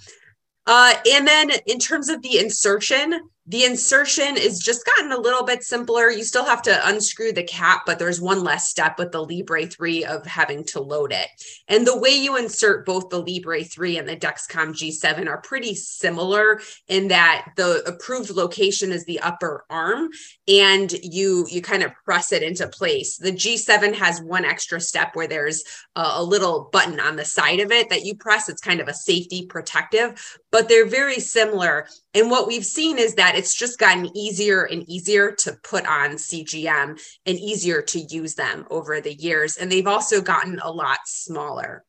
[0.67, 3.19] Uh, and then in terms of the insertion
[3.49, 6.11] the insertion is just gotten a little bit simpler.
[6.11, 9.65] You still have to unscrew the cap, but there's one less step with the Libre
[9.65, 11.27] 3 of having to load it.
[11.67, 15.73] And the way you insert both the Libre 3 and the Dexcom G7 are pretty
[15.73, 20.09] similar in that the approved location is the upper arm
[20.47, 23.17] and you you kind of press it into place.
[23.17, 25.63] The G7 has one extra step where there's
[25.95, 28.47] a, a little button on the side of it that you press.
[28.47, 31.87] It's kind of a safety protective, but they're very similar.
[32.13, 36.11] And what we've seen is that it's just gotten easier and easier to put on
[36.11, 39.57] CGM and easier to use them over the years.
[39.57, 41.85] And they've also gotten a lot smaller.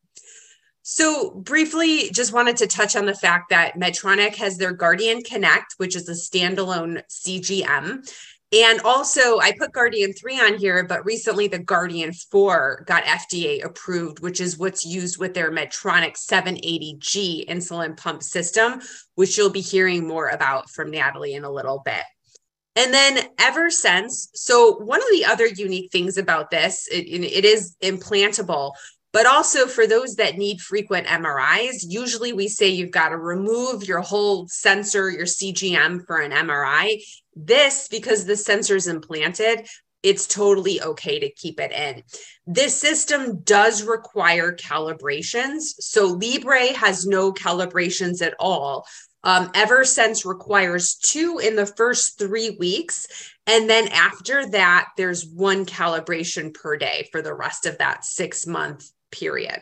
[0.82, 5.74] So, briefly, just wanted to touch on the fact that Medtronic has their Guardian Connect,
[5.76, 8.10] which is a standalone CGM.
[8.52, 13.64] And also, I put Guardian 3 on here, but recently the Guardian 4 got FDA
[13.64, 18.80] approved, which is what's used with their Medtronic 780G insulin pump system,
[19.14, 22.02] which you'll be hearing more about from Natalie in a little bit.
[22.74, 27.76] And then Eversense, So, one of the other unique things about this, it, it is
[27.82, 28.72] implantable,
[29.12, 33.84] but also for those that need frequent MRIs, usually we say you've got to remove
[33.84, 37.02] your whole sensor, your CGM for an MRI.
[37.34, 39.66] This, because the sensor is implanted,
[40.02, 42.02] it's totally okay to keep it in.
[42.46, 45.60] This system does require calibrations.
[45.78, 48.86] So Libre has no calibrations at all.
[49.22, 53.06] Um, Eversense requires two in the first three weeks.
[53.46, 58.46] And then after that, there's one calibration per day for the rest of that six
[58.46, 59.60] month period.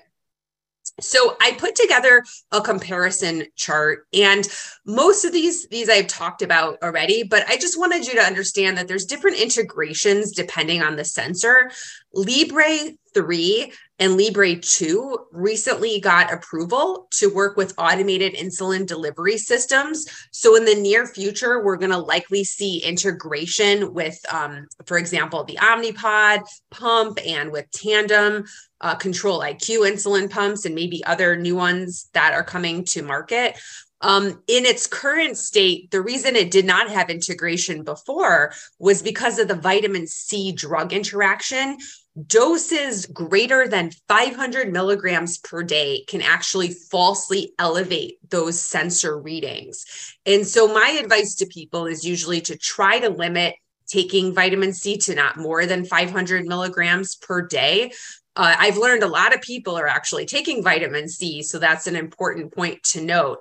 [1.01, 4.49] So I put together a comparison chart and
[4.85, 8.77] most of these these I've talked about already, but I just wanted you to understand
[8.79, 11.71] that there's different integrations depending on the sensor.
[12.13, 20.07] Libre 3 and Libre 2 recently got approval to work with automated insulin delivery systems.
[20.31, 25.45] So, in the near future, we're going to likely see integration with, um, for example,
[25.45, 28.45] the Omnipod pump and with Tandem
[28.81, 33.59] uh, Control IQ insulin pumps and maybe other new ones that are coming to market.
[34.01, 39.41] Um, in its current state, the reason it did not have integration before was because
[39.41, 41.79] of the vitamin C drug interaction
[42.27, 49.85] doses greater than 500 milligrams per day can actually falsely elevate those sensor readings.
[50.27, 53.55] And so, my advice to people is usually to try to limit
[53.87, 57.93] taking vitamin C to not more than 500 milligrams per day.
[58.37, 61.97] Uh, I've learned a lot of people are actually taking vitamin C, so that's an
[61.97, 63.39] important point to note.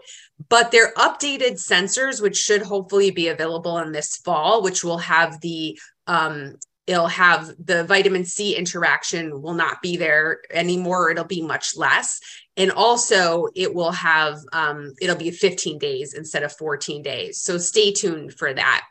[0.49, 5.39] But their updated sensors, which should hopefully be available in this fall, which will have
[5.41, 6.55] the um,
[6.87, 11.11] it'll have the vitamin C interaction will not be there anymore.
[11.11, 12.19] It'll be much less.
[12.55, 17.39] And also, it will have, um, it'll be 15 days instead of 14 days.
[17.41, 18.85] So stay tuned for that.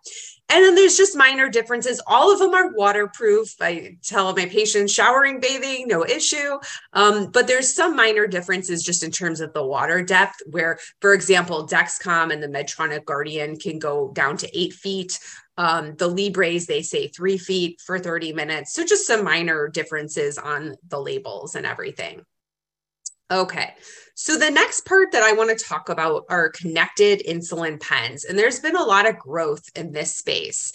[0.48, 2.00] And then there's just minor differences.
[2.06, 3.54] All of them are waterproof.
[3.60, 6.58] I tell my patients showering, bathing, no issue.
[6.92, 11.14] Um, but there's some minor differences just in terms of the water depth, where, for
[11.14, 15.18] example, Dexcom and the Medtronic Guardian can go down to eight feet.
[15.58, 18.72] Um, the Libres, they say three feet for 30 minutes.
[18.74, 22.22] So just some minor differences on the labels and everything.
[23.30, 23.74] Okay,
[24.14, 28.24] so the next part that I want to talk about are connected insulin pens.
[28.24, 30.72] And there's been a lot of growth in this space.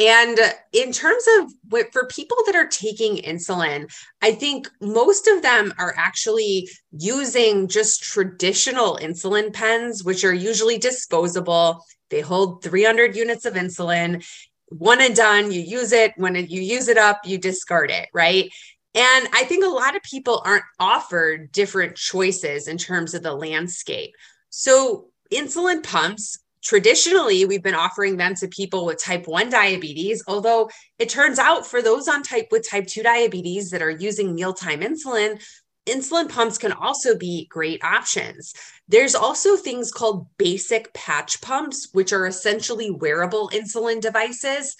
[0.00, 0.38] And
[0.72, 3.92] in terms of what for people that are taking insulin,
[4.22, 10.78] I think most of them are actually using just traditional insulin pens, which are usually
[10.78, 14.24] disposable they hold 300 units of insulin.
[14.72, 15.50] one and done.
[15.50, 16.12] You use it.
[16.16, 18.48] When you use it up, you discard it, right?
[18.94, 23.34] And I think a lot of people aren't offered different choices in terms of the
[23.34, 24.14] landscape.
[24.48, 30.70] So, insulin pumps, traditionally, we've been offering them to people with type 1 diabetes, although
[30.98, 34.80] it turns out for those on type with type 2 diabetes that are using mealtime
[34.80, 35.42] insulin,
[35.86, 38.54] insulin pumps can also be great options.
[38.88, 44.76] There's also things called basic patch pumps, which are essentially wearable insulin devices.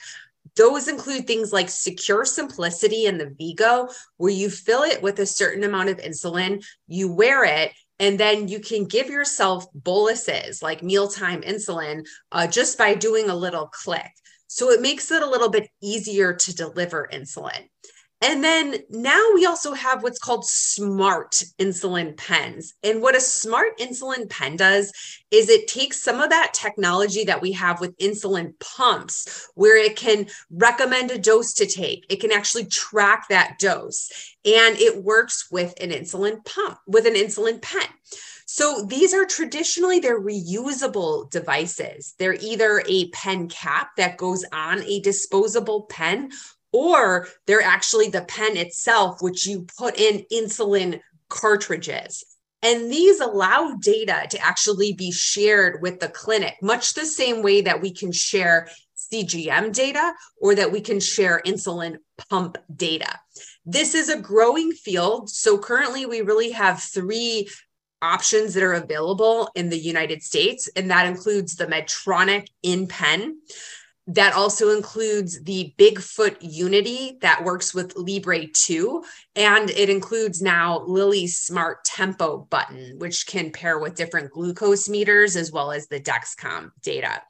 [0.56, 5.26] Those include things like CeQur Simplicity and the V-Go, where you fill it with a
[5.26, 10.82] certain amount of insulin, you wear it, and then you can give yourself boluses like
[10.82, 14.10] mealtime insulin uh, just by doing a little click.
[14.48, 17.68] So it makes it a little bit easier to deliver insulin.
[18.22, 22.74] And then now we also have what's called smart insulin pens.
[22.82, 24.92] And what a smart insulin pen does
[25.30, 29.96] is it takes some of that technology that we have with insulin pumps, where it
[29.96, 34.10] can recommend a dose to take, it can actually track that dose,
[34.44, 37.88] and it works with an insulin pump, with an insulin pen.
[38.44, 42.14] So these are traditionally they're reusable devices.
[42.18, 46.30] They're either a pen cap that goes on a disposable pen
[46.72, 52.24] or they're actually the pen itself, which you put in insulin cartridges.
[52.62, 57.62] And these allow data to actually be shared with the clinic, much the same way
[57.62, 58.68] that we can share
[59.12, 61.96] CGM data or that we can share insulin
[62.28, 63.18] pump data.
[63.64, 65.30] This is a growing field.
[65.30, 67.48] So currently, we really have three
[68.02, 73.32] options that are available in the United States, and that includes the Medtronic InPen.
[74.12, 79.04] That also includes the Bigfoot Unity that works with Libre 2.
[79.36, 85.36] And it includes now Lilly's Smart Tempo button, which can pair with different glucose meters
[85.36, 87.22] as well as the Dexcom data.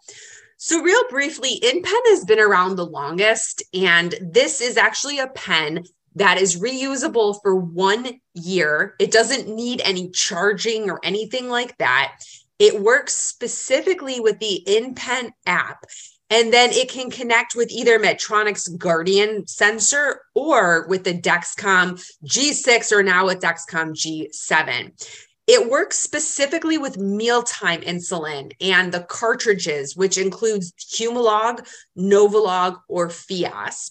[0.57, 5.85] So, real briefly, InPen has been around the longest, and this is actually a pen
[6.14, 8.95] that is reusable for one year.
[8.99, 12.18] It doesn't need any charging or anything like that.
[12.59, 15.85] It works specifically with the InPen app.
[16.31, 22.93] And then it can connect with either Medtronic's Guardian sensor or with the Dexcom G6
[22.93, 24.93] or now with Dexcom G7.
[25.49, 31.66] It works specifically with mealtime insulin and the cartridges, which includes Humalog,
[31.99, 33.91] Novolog, or Fiasp.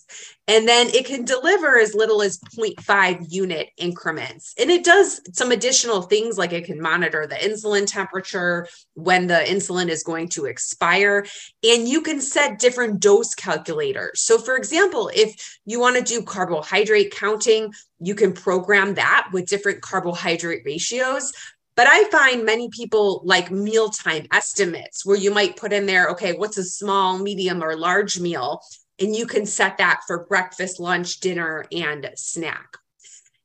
[0.49, 4.55] And then it can deliver as little as 0.5 unit increments.
[4.59, 9.35] And it does some additional things like it can monitor the insulin temperature when the
[9.35, 11.27] insulin is going to expire.
[11.63, 14.21] And you can set different dose calculators.
[14.21, 19.45] So, for example, if you want to do carbohydrate counting, you can program that with
[19.45, 21.31] different carbohydrate ratios.
[21.75, 26.33] But I find many people like mealtime estimates where you might put in there, okay,
[26.33, 28.63] what's a small, medium, or large meal?
[28.99, 32.77] And you can set that for breakfast, lunch, dinner, and snack.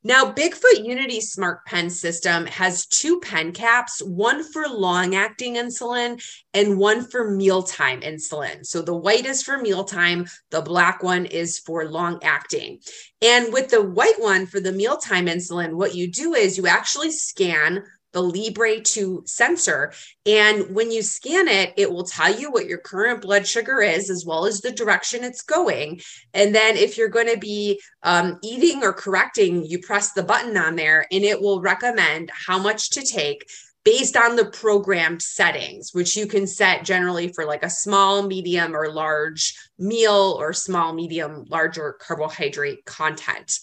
[0.06, 6.22] Now, Bigfoot Unity Smart Pen System has two pen caps, one for long acting insulin
[6.52, 8.66] and one for mealtime insulin.
[8.66, 12.80] So the white is for mealtime, the black one is for long acting.
[13.22, 17.10] And with the white one for the mealtime insulin, what you do is you actually
[17.10, 17.82] scan
[18.14, 19.92] the Libre 2 sensor.
[20.24, 24.08] And when you scan it, it will tell you what your current blood sugar is,
[24.08, 26.00] as well as the direction it's going.
[26.32, 30.56] And then if you're going to be um, eating or correcting, you press the button
[30.56, 33.44] on there and it will recommend how much to take
[33.84, 38.74] based on the programmed settings, which you can set generally for like a small, medium,
[38.74, 43.58] or large meal or small, medium, larger carbohydrate content.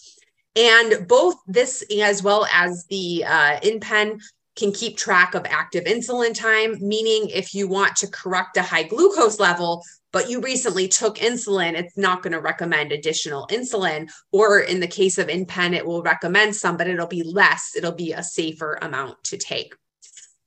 [0.56, 4.22] And both this as well as the uh, InPen
[4.56, 8.84] can keep track of active insulin time, meaning if you want to correct a high
[8.84, 14.12] glucose level, but you recently took insulin, it's not going to recommend additional insulin.
[14.32, 17.94] Or in the case of InPen, it will recommend some, but it'll be less, it'll
[17.94, 19.74] be a safer amount to take.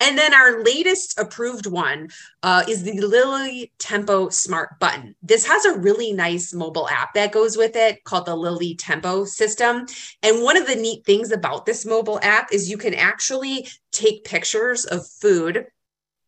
[0.00, 2.10] And then our latest approved one
[2.42, 5.14] uh, is the Lilly Tempo Smart Button.
[5.22, 9.24] This has a really nice mobile app that goes with it called the Lilly Tempo
[9.24, 9.86] system.
[10.22, 14.24] And one of the neat things about this mobile app is you can actually take
[14.24, 15.66] pictures of food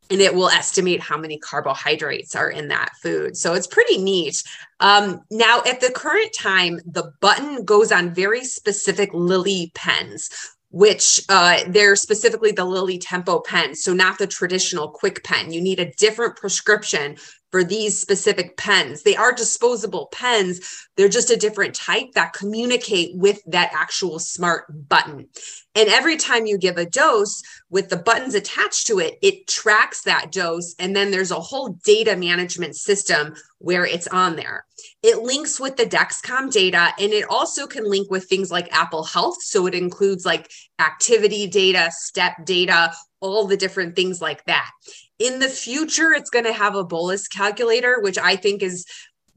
[0.08, 3.36] and it will estimate how many carbohydrates are in that food.
[3.36, 4.42] So it's pretty neat.
[4.78, 11.20] Um, now, at the current time, the button goes on very specific Lilly pens which
[11.28, 13.74] uh, they're specifically the Lilly Tempo pen.
[13.74, 15.52] So, not the traditional KwikPen.
[15.52, 17.16] You need a different prescription
[17.56, 19.02] for these specific pens.
[19.02, 20.60] They are disposable pens,
[20.94, 25.28] they're just a different type that communicate with that actual smart button.
[25.74, 30.02] And every time you give a dose with the buttons attached to it, it tracks
[30.02, 30.74] that dose.
[30.78, 34.66] And then there's a whole data management system where it's on there.
[35.02, 39.04] It links with the Dexcom data and it also can link with things like Apple
[39.04, 39.36] Health.
[39.40, 44.70] So it includes like activity data, step data, all the different things like that.
[45.18, 48.84] In the future, it's going to have a bolus calculator, which I think is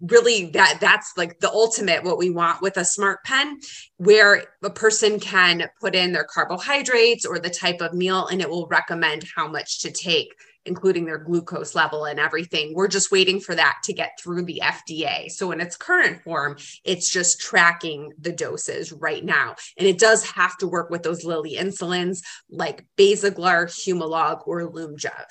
[0.02, 3.60] really that that's like the ultimate what we want with a smart pen
[3.98, 8.50] where a person can put in their carbohydrates or the type of meal and it
[8.50, 10.34] will recommend how much to take
[10.66, 12.74] including their glucose level and everything.
[12.76, 16.58] We're just waiting for that to get through the FDA so in its current form
[16.84, 19.56] it's just tracking the doses right now.
[19.78, 22.20] And it does have to work with those Lilly insulins
[22.50, 25.26] like Basaglar, Humalog or Lyumjev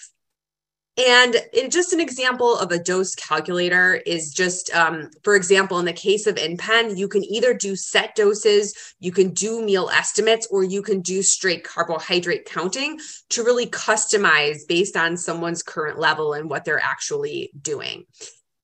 [0.98, 5.84] and it, just an example of a dose calculator is just, um, for example, in
[5.84, 10.48] the case of InPen, you can either do set doses, you can do meal estimates,
[10.50, 16.32] or you can do straight carbohydrate counting to really customize based on someone's current level
[16.32, 18.04] and what they're actually doing.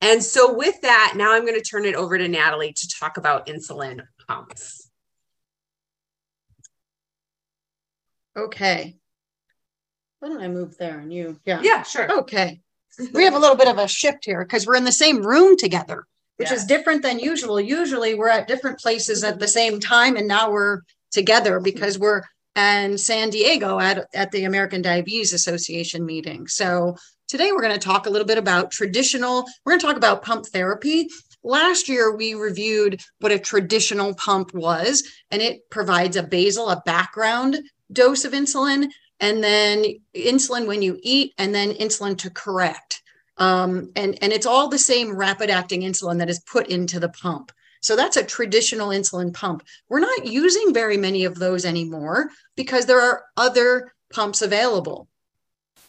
[0.01, 3.17] And so, with that, now I'm going to turn it over to Natalie to talk
[3.17, 4.91] about insulin pumps.
[8.37, 8.97] Okay.
[10.25, 11.39] Why don't I move there and you?
[11.45, 11.61] Yeah.
[11.63, 12.11] Yeah, sure.
[12.21, 12.63] Okay.
[13.13, 15.55] We have a little bit of a shift here because we're in the same room
[15.55, 16.07] together,
[16.39, 16.61] which Yes.
[16.61, 17.61] is different than usual.
[17.61, 20.81] Usually we're at different places at the same time, and now we're
[21.13, 22.23] together because we're
[22.57, 26.47] in San Diego at, at the American Diabetes Association meeting.
[26.47, 26.97] So
[27.29, 30.23] today we're going to talk a little bit about traditional, we're going to talk about
[30.23, 31.07] pump therapy.
[31.43, 36.83] Last year, we reviewed what a traditional pump was, and it provides a basal, a
[36.87, 37.59] background
[37.93, 38.89] dose of insulin
[39.21, 39.85] and then
[40.15, 43.03] insulin when you eat, and then insulin to correct.
[43.37, 47.09] Um, and, and it's all the same rapid acting insulin that is put into the
[47.09, 47.51] pump.
[47.81, 49.63] So that's a traditional insulin pump.
[49.89, 55.09] We're not using very many of those anymore because there are other pumps available.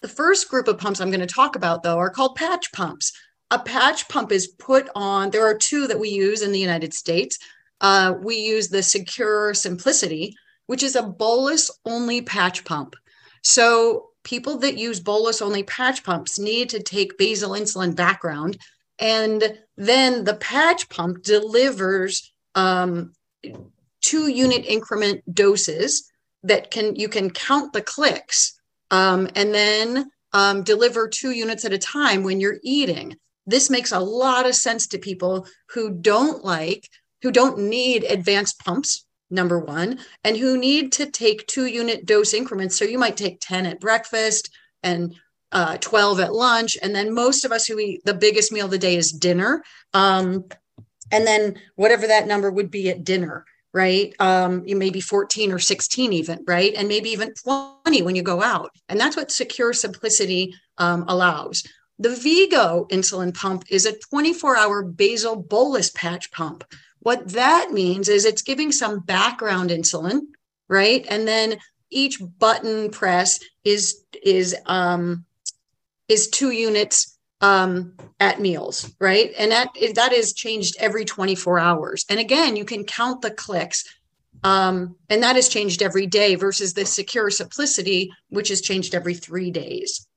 [0.01, 3.13] The first group of pumps I'm going to talk about, though, are called patch pumps.
[3.49, 6.93] A patch pump is put on, there are two that we use in the United
[6.93, 7.39] States.
[7.79, 12.95] Uh, we use the CeQur Simplicity, which is a bolus only patch pump.
[13.45, 18.57] So people that use bolus only patch pumps need to take basal insulin background.
[18.97, 23.13] And then the patch pump delivers um,
[24.01, 30.63] two unit increment doses that can you can count the clicks um, and then um,
[30.63, 33.15] deliver two units at a time when you're eating.
[33.45, 36.89] This makes a lot of sense to people who don't like,
[37.21, 42.33] who don't need advanced pumps, number one, and who need to take two unit dose
[42.33, 42.77] increments.
[42.77, 44.49] So you might take 10 at breakfast
[44.83, 45.15] and
[45.51, 46.77] uh, 12 at lunch.
[46.81, 49.63] And then most of us who eat the biggest meal of the day is dinner.
[49.93, 50.45] Um,
[51.11, 54.13] and then whatever that number would be at dinner, right?
[54.19, 56.73] Um, you may be 14 or 16 even, right?
[56.75, 58.71] And maybe even 20 when you go out.
[58.89, 61.63] And that's what CeQur Simplicity um, allows.
[61.99, 66.65] The V-Go insulin pump is a 24 hour basal bolus patch pump.
[67.05, 70.21] What that means is it's giving some background insulin,
[70.67, 71.05] right?
[71.07, 71.59] And then
[71.91, 75.23] each button press is is um,
[76.07, 79.31] is two units um, at meals, right?
[79.37, 82.05] And that that is changed every 24 hours.
[82.09, 83.83] And again, you can count the clicks.
[84.43, 89.13] Um, and that is changed every day versus the CeQur Simplicity, which is changed every
[89.13, 90.07] three days.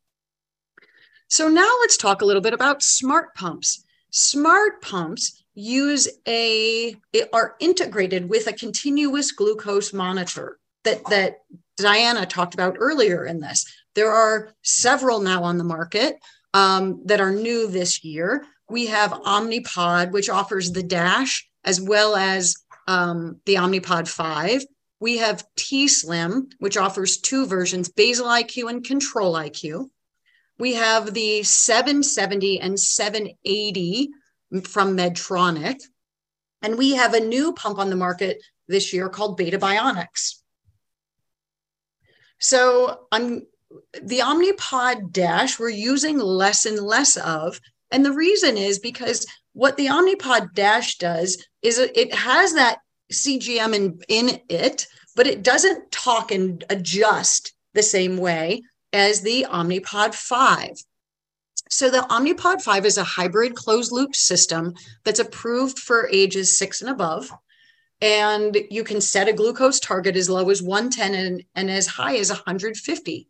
[1.29, 3.85] So now let's talk a little bit about smart pumps.
[4.11, 6.95] Smart pumps use a
[7.33, 11.41] are integrated with a continuous glucose monitor that that
[11.77, 13.67] Diana talked about earlier in this.
[13.95, 16.17] There are several now on the market
[16.55, 18.45] um, that are new this year.
[18.71, 22.55] We have Omnipod, which offers the Dash as well as
[22.87, 24.65] um, the Omnipod 5.
[25.01, 29.89] We have T Slim, which offers two versions Basal IQ and Control IQ.
[30.59, 34.11] We have the 770 and 780
[34.65, 35.81] from Medtronic.
[36.63, 40.35] And we have a new pump on the market this year called Beta Bionics.
[42.41, 43.47] So I'm
[44.03, 47.61] the Omnipod Dash, we're using less and less of.
[47.91, 52.79] And the reason is because what the Omnipod Dash does is it has that
[53.13, 54.87] CGM in, in it,
[55.17, 60.71] but it doesn't talk and adjust the same way as the Omnipod 5.
[61.71, 66.81] So the Omnipod 5 is a hybrid closed loop system that's approved for ages six
[66.81, 67.31] and above.
[68.01, 72.17] And you can set a glucose target as low as 110 and, and as high
[72.17, 73.29] as 150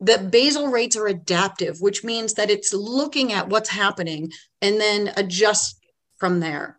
[0.00, 4.30] the basal rates are adaptive, which means that it's looking at what's happening
[4.60, 5.80] and then adjust
[6.16, 6.78] from there.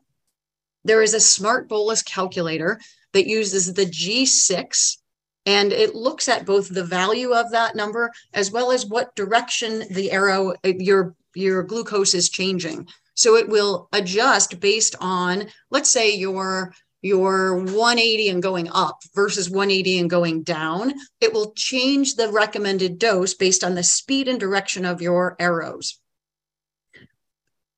[0.83, 2.79] There is a smart bolus calculator
[3.13, 4.97] that uses the G6
[5.45, 9.83] and it looks at both the value of that number as well as what direction
[9.91, 12.87] the arrow your your glucose is changing.
[13.13, 19.47] So it will adjust based on let's say your your 180 and going up versus
[19.47, 20.91] 180 and going down,
[21.21, 25.99] it will change the recommended dose based on the speed and direction of your arrows.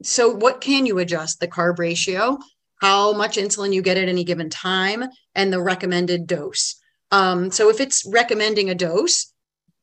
[0.01, 1.41] So, what can you adjust?
[1.41, 2.38] The carb ratio,
[2.80, 5.03] how much insulin you get at any given time,
[5.36, 6.76] and the recommended dose.
[7.12, 9.34] Um, so, if it's recommending a dose,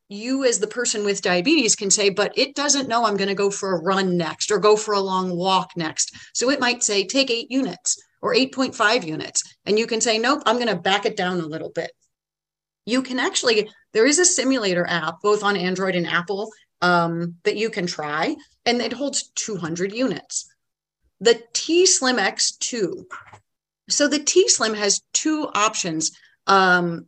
[0.08, 3.34] you as the person with diabetes can say, but it doesn't know I'm going to
[3.34, 6.14] go for a run next or go for a long walk next.
[6.34, 9.42] So it might say, take eight units or 8.5 units.
[9.64, 11.90] And you can say, nope, I'm going to back it down a little bit.
[12.86, 16.50] You can actually, there is a simulator app, both on Android and Apple,
[16.82, 20.50] um, that you can try, and it holds 200 units.
[21.20, 23.04] The T Slim X2.
[23.88, 26.10] So the T Slim has two options
[26.46, 27.06] um,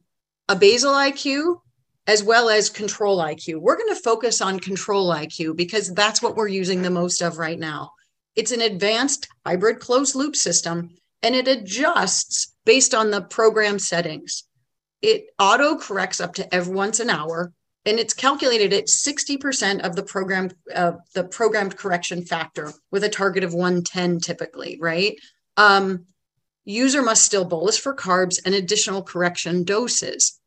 [0.49, 1.61] a basal IQ
[2.07, 3.61] as well as control IQ.
[3.61, 7.39] We're going to focus on control IQ because that's what we're using the most of
[7.39, 7.91] right now.
[8.37, 10.91] It's an advanced hybrid closed loop system
[11.23, 14.45] and it adjusts based on the program settings.
[15.03, 17.53] It auto corrects up to every once an hour,
[17.85, 23.09] and it's calculated at 60% of the program uh, the programmed correction factor with a
[23.09, 25.19] target of 110 typically, right?
[25.57, 26.07] Um,
[26.67, 30.39] user must still bolus for carbs and additional correction doses.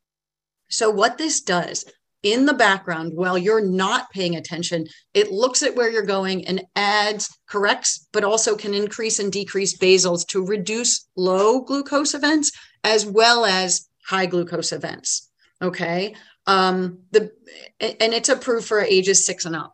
[0.70, 1.86] So what this does
[2.24, 4.88] in the background while you're not paying attention.
[5.14, 9.78] It looks at where you're going and adds, corrects, but also can increase and decrease
[9.78, 12.52] basals to reduce low glucose events
[12.84, 15.30] as well as high glucose events.
[15.62, 16.16] Okay.
[16.46, 17.32] Um, the
[17.80, 19.74] and it's approved for ages six and up.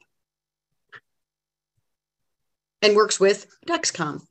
[2.81, 4.21] And works with Dexcom.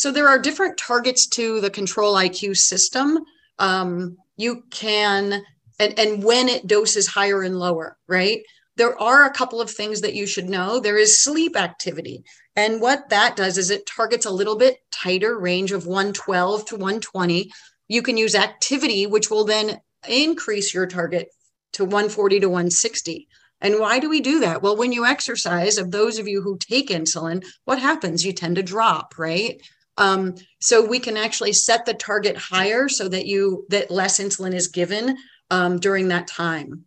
[0.00, 3.18] So there are different targets to the control IQ system.
[3.58, 5.44] Um, you can
[5.78, 8.40] and, and when it doses higher and lower, right?
[8.76, 10.80] There are a couple of things that you should know.
[10.80, 12.24] There is sleep activity.
[12.56, 16.76] And what that does is it targets a little bit tighter range of 112 to
[16.76, 17.52] 120.
[17.88, 21.28] You can use activity, which will then increase your target
[21.74, 23.28] to 140 to 160.
[23.60, 24.62] And why do we do that?
[24.62, 28.24] Well, when you exercise, of those of you who take insulin, what happens?
[28.24, 29.60] You tend to drop, right?
[30.00, 34.54] Um, so we can actually set the target higher so that you that less insulin
[34.54, 35.16] is given
[35.50, 36.86] um, during that time.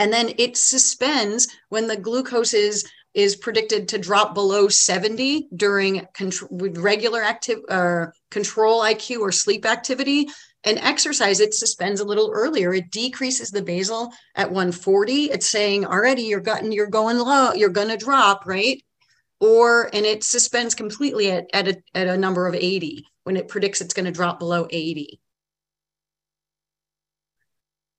[0.00, 6.04] And then it suspends when the glucose is is predicted to drop below 70 during
[6.58, 10.26] regular active uh, control IQ or sleep activity.
[10.64, 12.74] And exercise, it suspends a little earlier.
[12.74, 15.26] It decreases the basal at 140.
[15.26, 18.82] It's saying already you're gotten, you're going low, you're going to drop, right?
[19.40, 23.48] Or and it suspends completely at, at, a, at a number of 80 when it
[23.48, 25.20] predicts it's going to drop below 80.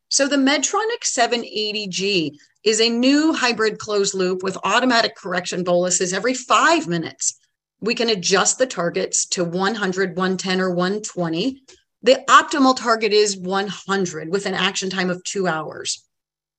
[0.10, 6.34] So the Medtronic 780G is a new hybrid closed loop with automatic correction boluses every
[6.34, 7.38] five minutes.
[7.82, 11.62] We can adjust the targets to 100, 110, or 120.
[12.04, 16.05] The optimal target is 100 with an action time of two hours.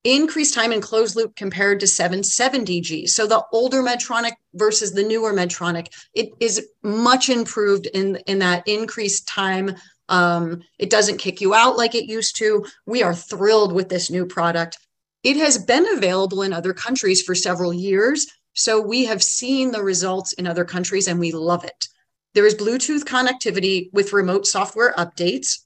[0.06, 3.08] Increased time in closed loop compared to 770G.
[3.08, 8.66] So the older Medtronic versus the newer Medtronic, it is much improved in, in that
[8.68, 9.74] increased time
[10.08, 12.64] um, it doesn't kick you out like it used to.
[12.86, 14.78] We are thrilled with this new product.
[15.22, 18.26] It has been available in other countries for several years.
[18.52, 21.88] So we have seen the results in other countries and we love it.
[22.34, 25.58] There is Bluetooth connectivity with remote software updates.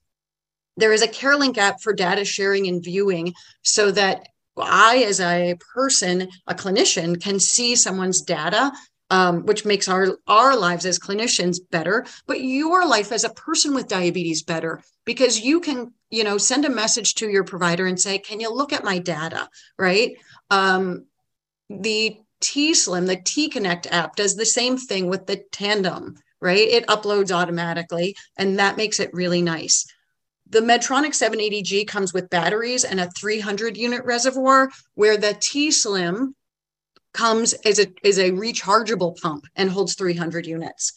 [0.77, 5.57] There is a CareLink app for data sharing and viewing so that I, as a
[5.75, 8.73] person, a clinician, can see someone's data
[9.11, 13.75] um, which makes our our lives as clinicians better but your life as a person
[13.75, 18.01] with diabetes better because you can you know send a message to your provider and
[18.01, 19.49] say can you look at my data?
[19.79, 20.17] Right?
[20.51, 21.07] Um,
[21.69, 26.69] the t slim the t connect app does the same thing with the tandem right?
[26.69, 29.87] It uploads automatically and that makes it really nice
[30.51, 36.35] the Medtronic 780G comes with batteries and a 300 unit reservoir, where the T Slim
[37.15, 40.93] comes as a is a rechargeable pump and holds 300 units.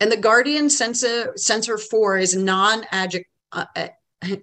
[0.00, 3.26] And the Guardian Sensor Sensor 4 is non-adjunct.
[3.52, 3.88] Uh, uh,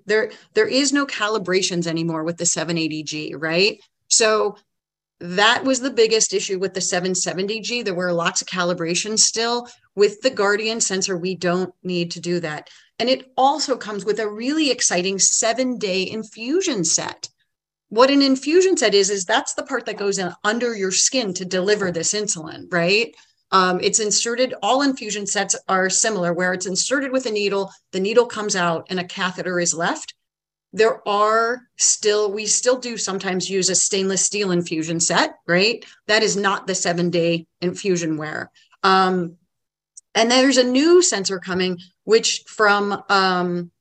[0.06, 3.80] there there is no calibrations anymore with the 780G, right?
[4.08, 4.58] So
[5.20, 7.86] that was the biggest issue with the 770G.
[7.86, 9.68] There were lots of calibrations still.
[9.96, 12.70] With the Guardian sensor, we don't need to do that.
[12.98, 17.30] And it also comes with a really exciting seven day infusion set.
[17.90, 21.34] What an infusion set is is that's the part that goes in under your skin
[21.34, 23.14] to deliver this insulin right?
[23.52, 28.00] Um, it's inserted all infusion sets are similar where it's inserted with a needle the
[28.00, 30.14] needle comes out and a catheter is left.
[30.72, 35.84] There are still we still do sometimes use a stainless steel infusion set right?
[36.08, 38.52] That is not the seven day infusion wear.
[38.84, 39.38] Um,
[40.16, 43.72] and there's a new sensor coming which from um,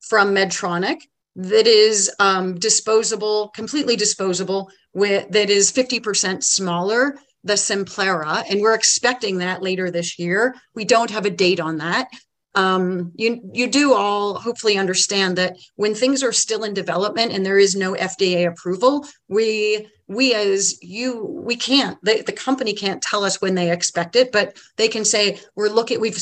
[0.00, 1.00] from medtronic
[1.36, 8.44] that is um, disposable completely disposable with that is 50% smaller the simplera.
[8.50, 10.54] And we're expecting that later this year.
[10.74, 12.08] We don't have a date on that
[12.54, 17.44] um, you you do all hopefully understand that when things are still in development and
[17.44, 23.02] there is no FDA approval, we we as you we can't the, the company can't
[23.02, 26.18] tell us when they expect it, but they can say we're looking we've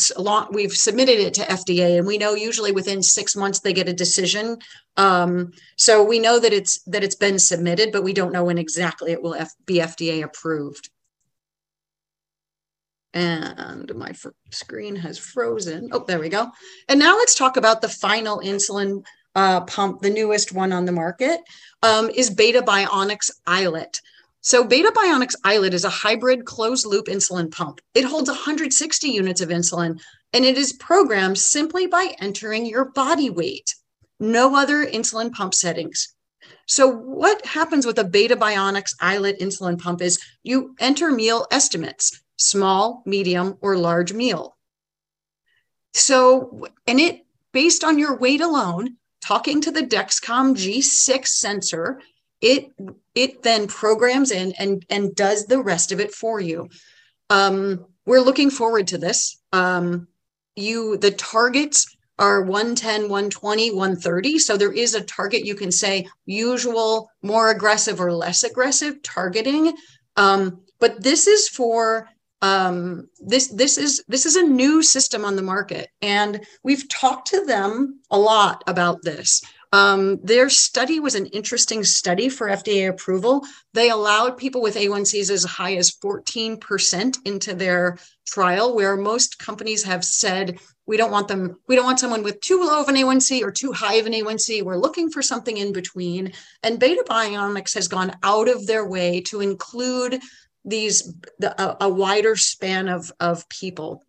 [0.50, 3.94] we've submitted it to FDA and we know usually within six months they get a
[3.94, 4.58] decision.
[4.96, 8.58] Um, so we know that it's that it's been submitted, but we don't know when
[8.58, 10.90] exactly it will F- be FDA approved
[13.16, 14.12] and my
[14.50, 15.88] screen has frozen.
[15.90, 16.50] Oh, there we go.
[16.86, 19.02] And now let's talk about the final insulin
[19.34, 21.40] uh, pump, the newest one on the market,
[21.82, 24.00] um, is Beta Bionics iLet.
[24.42, 27.80] So Beta Bionics iLet is a hybrid closed loop insulin pump.
[27.94, 29.98] It holds 160 units of insulin
[30.34, 33.74] and it is programmed simply by entering your body weight.
[34.20, 36.14] No other insulin pump settings.
[36.66, 42.20] So what happens with a Beta Bionics iLet insulin pump is you enter meal estimates
[42.36, 44.56] small, medium, or large meal.
[45.94, 47.22] So, and it
[47.52, 52.00] based on your weight alone, talking to the Dexcom G6 sensor,
[52.40, 52.70] it
[53.14, 56.68] it then programs in and and does the rest of it for you.
[57.30, 59.40] Um, we're looking forward to this.
[59.52, 60.08] Um,
[60.54, 64.38] you the targets are 110, 120, 130.
[64.38, 69.76] So there is a target you can say usual, more aggressive or less aggressive targeting.
[70.16, 72.08] Um, but this is for
[72.46, 77.28] um, this this is this is a new system on the market, and we've talked
[77.28, 79.42] to them a lot about this.
[79.72, 83.44] Um, their study was an interesting study for FDA approval.
[83.74, 89.82] They allowed people with A1Cs as high as 14% into their trial, where most companies
[89.82, 92.94] have said, we don't want them, we don't want someone with too low of an
[92.94, 94.62] A1C or too high of an A1C.
[94.62, 96.32] We're looking for something in between.
[96.62, 100.20] And Beta Bionics has gone out of their way to include
[100.66, 104.02] these the, a, a, wider span of, of people.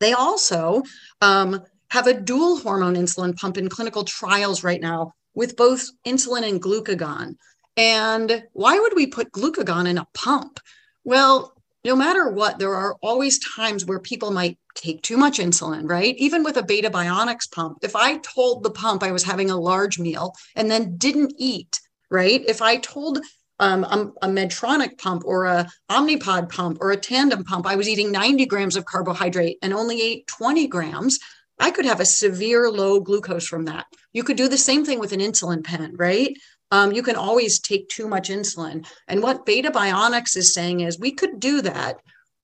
[0.00, 0.82] They also
[1.20, 6.46] um, have a dual hormone insulin pump in clinical trials right now with both insulin
[6.46, 7.36] and glucagon.
[7.76, 10.60] And why would we put glucagon in a pump?
[11.04, 15.88] Well, no matter what, there are always times where people might take too much insulin,
[15.88, 16.14] right?
[16.18, 19.56] Even with a beta bionics pump, if I told the pump I was having a
[19.56, 21.80] large meal and then didn't eat,
[22.10, 22.42] right?
[22.46, 23.20] If I told
[23.58, 27.88] um, a, a, Medtronic pump or a Omnipod pump or a Tandem pump, I was
[27.88, 31.18] eating 90 grams of carbohydrate and only ate 20 grams,
[31.58, 33.86] I could have a severe low glucose from that.
[34.12, 36.36] You could do the same thing with an insulin pen, right?
[36.70, 38.86] Um, you can always take too much insulin.
[39.08, 42.00] And what Beta Bionics is saying is we could do that,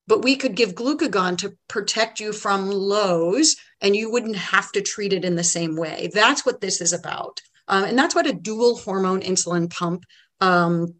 [0.06, 4.80] but we could give glucagon to protect you from lows and you wouldn't have to
[4.80, 6.10] treat it in the same way.
[6.12, 7.40] That's what this is about.
[7.68, 10.04] Um, and that's what a dual hormone insulin pump
[10.40, 10.94] um,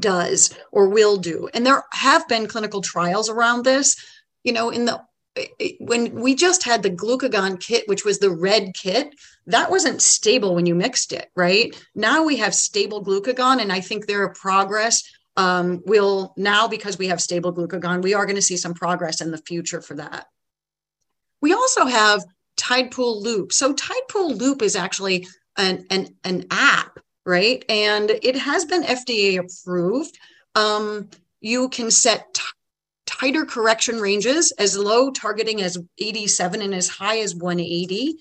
[0.00, 1.48] does or will do.
[1.54, 3.96] And there have been clinical trials around this.
[4.44, 5.02] You know, in the
[5.78, 9.14] when we just had the glucagon kit, which was the red kit,
[9.46, 11.74] that wasn't stable when you mixed it, right?
[11.94, 15.02] Now we have stable glucagon, and I think there are progress.
[15.36, 19.20] Um, will now because we have stable glucagon, we are going to see some progress
[19.20, 20.26] in the future for that.
[21.40, 22.24] We also have
[22.56, 23.52] Tidepool Loop.
[23.52, 26.98] So Tidepool Loop is actually an, an, an app
[27.28, 27.62] right?
[27.68, 30.18] And it has been FDA approved.
[30.54, 31.10] Um,
[31.40, 32.42] you can set t-
[33.04, 38.16] tighter correction ranges, as low targeting as 87 and as high as 180.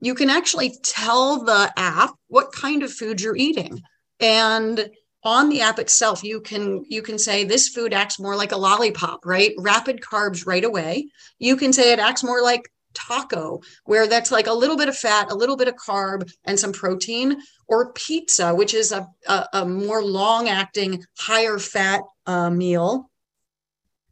[0.00, 3.82] You can actually tell the app what kind of food you're eating.
[4.20, 4.90] And
[5.24, 8.56] on the app itself you can you can say this food acts more like a
[8.56, 11.06] lollipop right rapid carbs right away
[11.38, 14.96] you can say it acts more like taco, where that's like a little bit of
[14.96, 17.40] fat, a little bit of carb, and some protein,
[17.72, 23.10] or pizza, which is a, a, a more long acting, higher fat uh, meal.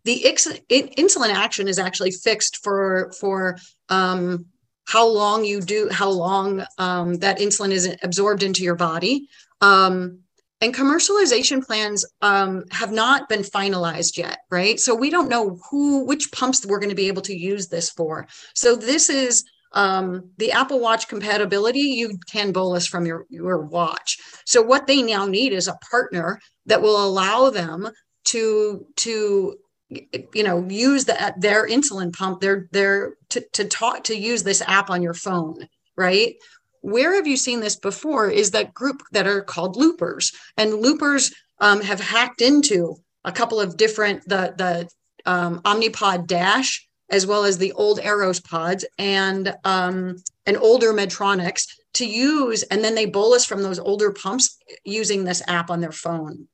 [0.05, 3.59] The insulin action is actually fixed for, for
[3.91, 4.47] um,
[4.87, 9.29] how long you do, how long um, that insulin is absorbed into your body.
[9.61, 10.21] Um,
[10.63, 16.05] and commercialization plans um, have not been finalized yet right so we don't know who
[16.05, 19.43] which pumps we're going to be able to use this for so this is
[19.73, 24.19] Um, the Apple Watch compatibility, you can bolus from your, your watch.
[24.45, 27.91] So what they now need is a partner that will allow them
[28.27, 29.57] to to
[29.91, 34.63] you know use the, their insulin pump their their to, to talk to use this
[34.67, 35.67] app on your phone
[35.97, 36.37] right
[36.83, 41.35] where have you seen this before is that group that are called loopers and loopers
[41.61, 42.95] um, have hacked into
[43.25, 44.89] a couple of different the the
[45.31, 51.67] um, omnipod dash as well as the old Eros pods and um, and older medtronics
[51.95, 55.93] to use and then they bolus from those older pumps using this app on their
[55.93, 56.47] phone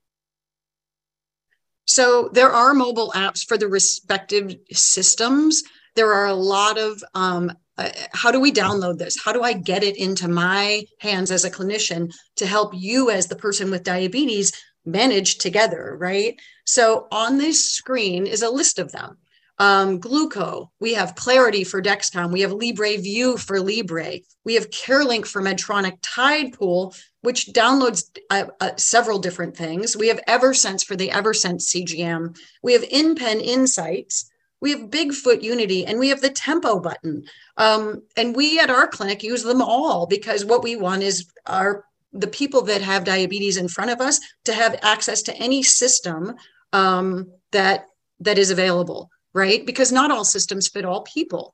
[1.85, 5.63] so there are mobile apps for the respective systems
[5.95, 9.17] there are a lot of um, uh, how do we download this?
[9.23, 13.27] How do I get it into my hands as a clinician to help you, as
[13.27, 14.51] the person with diabetes,
[14.85, 16.39] manage together, right?
[16.65, 19.17] So on this screen is a list of them.
[19.59, 24.69] Um, Glooko, we have Clarity for Dexcom, we have Libre View for Libre, we have
[24.69, 29.97] CareLink for Medtronic Tidepool, which downloads uh, uh, several different things.
[29.97, 34.29] We have Eversense for the Eversense CGM, we have InPen Insights,
[34.61, 37.25] we have Bigfoot Unity, and we have the Tempo button.
[37.57, 41.83] Um, and we at our clinic use them all because what we want is our
[42.13, 46.35] the people that have diabetes in front of us to have access to any system
[46.73, 47.85] um, that
[48.19, 49.67] that is available, right?
[49.67, 51.53] Because not all systems fit all people.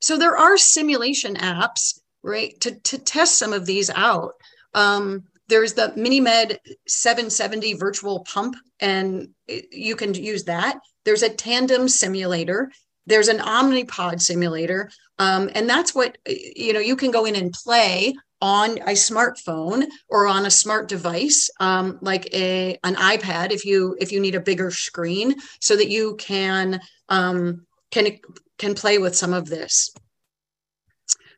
[0.00, 4.32] So there are simulation apps, right, to, to test some of these out.
[4.72, 6.56] Um, there's the MiniMed
[6.86, 9.28] 770 virtual pump, and
[9.70, 10.78] you can use that.
[11.04, 12.72] There's a tandem simulator.
[13.06, 14.90] There's an Omnipod simulator.
[15.18, 19.84] Um, and that's what, you know, you can go in and play on a smartphone
[20.08, 24.34] or on a smart device um, like a an ipad if you if you need
[24.34, 28.18] a bigger screen so that you can um, can
[28.58, 29.92] can play with some of this.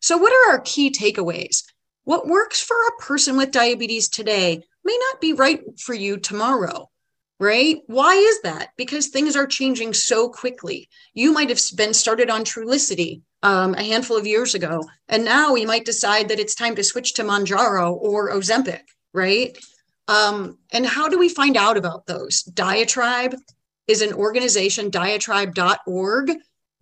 [0.00, 1.64] So what are our key takeaways?
[2.04, 6.88] What works for a person with diabetes today may not be right for you tomorrow
[7.40, 7.78] right?
[7.86, 8.68] Why is that?
[8.76, 10.88] Because things are changing so quickly.
[11.14, 15.54] You might have been started on Trulicity um, a handful of years ago, and now
[15.54, 18.82] we might decide that it's time to switch to Mounjaro or Ozempic,
[19.14, 19.56] right?
[20.06, 22.42] Um, and how do we find out about those?
[22.42, 23.34] Diatribe
[23.88, 26.32] is an organization, diatribe.org,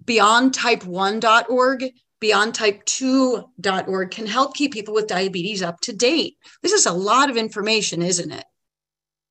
[0.04, 1.84] beyondtype1.org,
[2.20, 6.36] beyondtype2.org can help keep people with diabetes up to date.
[6.62, 8.44] This is a lot of information, isn't it?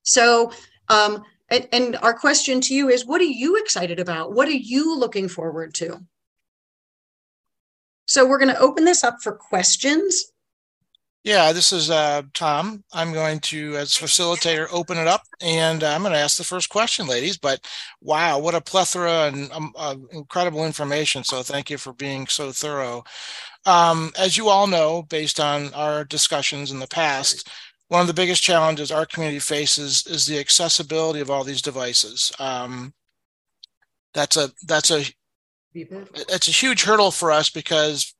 [0.03, 0.53] So
[0.89, 4.33] um, and, and our question to you is what are you excited about?
[4.33, 6.01] What are you looking forward to?
[8.05, 10.31] So we're going to open this up for questions.
[11.23, 12.85] Yeah, this is uh, Tom.
[12.93, 16.69] I'm going to, as facilitator, open it up and I'm going to ask the first
[16.69, 17.37] question, ladies.
[17.37, 17.59] But
[17.99, 21.25] wow, what a plethora and um, uh, incredible information.
[21.25, 23.03] So thank you for being so thorough.
[23.65, 27.49] Um, as you all know, based on our discussions in the past,
[27.89, 32.31] one of the biggest challenges our community faces is the accessibility of all these devices.
[32.39, 32.93] Um,
[34.13, 35.03] that's a that's a
[35.73, 38.13] it's a huge hurdle for us because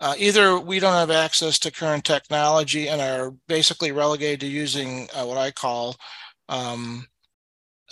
[0.00, 5.08] uh, either we don't have access to current technology and are basically relegated to using
[5.14, 5.96] uh, what I call,
[6.48, 7.06] um,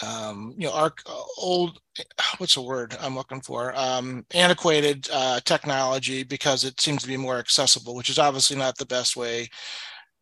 [0.07, 0.93] um, you know, our
[1.37, 1.81] old,
[2.39, 3.75] what's the word I'm looking for?
[3.77, 8.79] Um, antiquated uh, technology because it seems to be more accessible, which is obviously not
[8.79, 9.49] the best way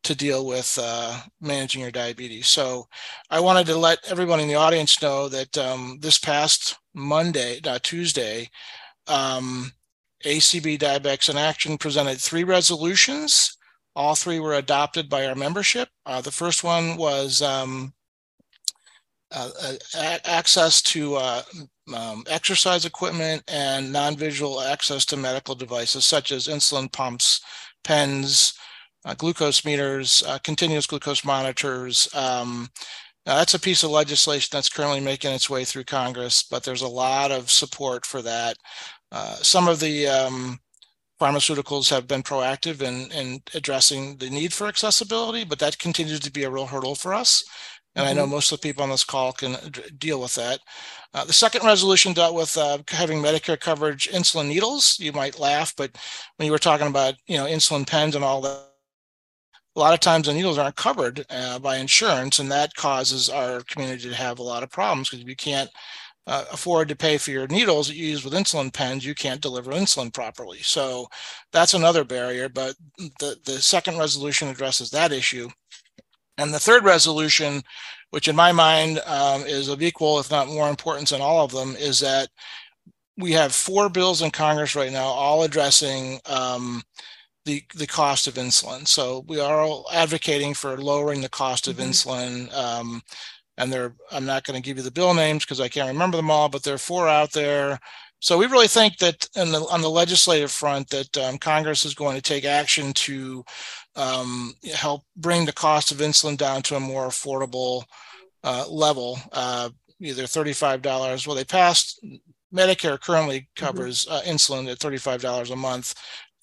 [0.07, 2.47] to deal with uh, managing your diabetes.
[2.47, 2.87] So
[3.29, 7.83] I wanted to let everyone in the audience know that um, this past Monday, not
[7.83, 8.49] Tuesday,
[9.09, 9.73] um,
[10.25, 13.57] ACB Diabetics in Action presented three resolutions.
[13.97, 15.89] All three were adopted by our membership.
[16.05, 17.93] Uh, the first one was um,
[19.33, 19.51] uh,
[20.25, 21.43] access to uh,
[21.93, 27.41] um, exercise equipment and non-visual access to medical devices such as insulin pumps,
[27.83, 28.66] pens, uh,
[29.15, 32.09] glucose meters, uh, continuous glucose monitors.
[32.15, 32.69] Um,
[33.25, 36.89] that's a piece of legislation that's currently making its way through Congress, but there's a
[36.89, 38.57] lot of support for that.
[39.11, 40.61] Uh, some of the um,
[41.21, 46.31] pharmaceuticals have been proactive in, in addressing the need for accessibility, but that continues to
[46.31, 47.45] be a real hurdle for us.
[47.97, 48.11] And mm-hmm.
[48.11, 48.33] I know mm-hmm.
[48.33, 49.57] most of the people on this call can
[49.99, 50.61] deal with that.
[51.15, 54.99] Uh, the second resolution dealt with uh, having Medicare coverage insulin needles.
[55.01, 55.97] You might laugh, but
[56.37, 58.67] when you were talking about you know insulin pens and all that,
[59.77, 63.61] a lot of times the needles aren't covered uh, by insurance, and that causes our
[63.63, 65.71] community to have a lot of problems because if you can't
[66.27, 69.41] uh, afford to pay for your needles that you use with insulin pens, you can't
[69.41, 70.59] deliver insulin properly.
[70.63, 71.07] So
[71.53, 72.49] that's another barrier.
[72.49, 72.75] But
[73.21, 75.49] the, the second resolution addresses that issue.
[76.39, 77.63] And the third resolution,
[78.11, 81.53] which in my mind um, is of equal, if not more importance than all of
[81.53, 82.29] them, is that
[83.19, 86.83] we have four bills in Congress right now, all addressing um,
[87.47, 88.87] the the cost of insulin.
[88.87, 91.91] So we are all advocating for lowering the cost of mm-hmm.
[91.91, 92.53] insulin.
[92.55, 93.03] Um,
[93.57, 96.19] and there, I'm not going to give you the bill names because I can't remember
[96.19, 97.81] them all, but there are four out there.
[98.21, 102.17] So we really think that the, on the legislative front that um, Congress is going
[102.17, 103.45] to take action to
[103.95, 107.85] um, help bring the cost of insulin down to a more affordable
[108.45, 109.71] uh, level, uh,
[110.01, 111.27] either $35.
[111.27, 112.05] Well, they passed
[112.55, 113.65] Medicare currently mm-hmm.
[113.65, 115.95] covers uh, insulin at $35 a month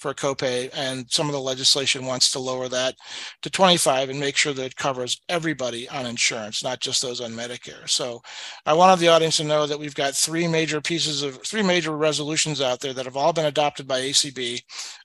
[0.04, 2.96] for a copay, and some of the legislation wants to lower that
[3.42, 7.32] to 25 and make sure that it covers everybody on insurance, not just those on
[7.32, 7.90] Medicare.
[7.90, 8.22] So
[8.66, 11.96] I wanted the audience to know that we've got three major pieces of three major
[11.96, 14.62] resolutions out there that have all been adopted by ACB.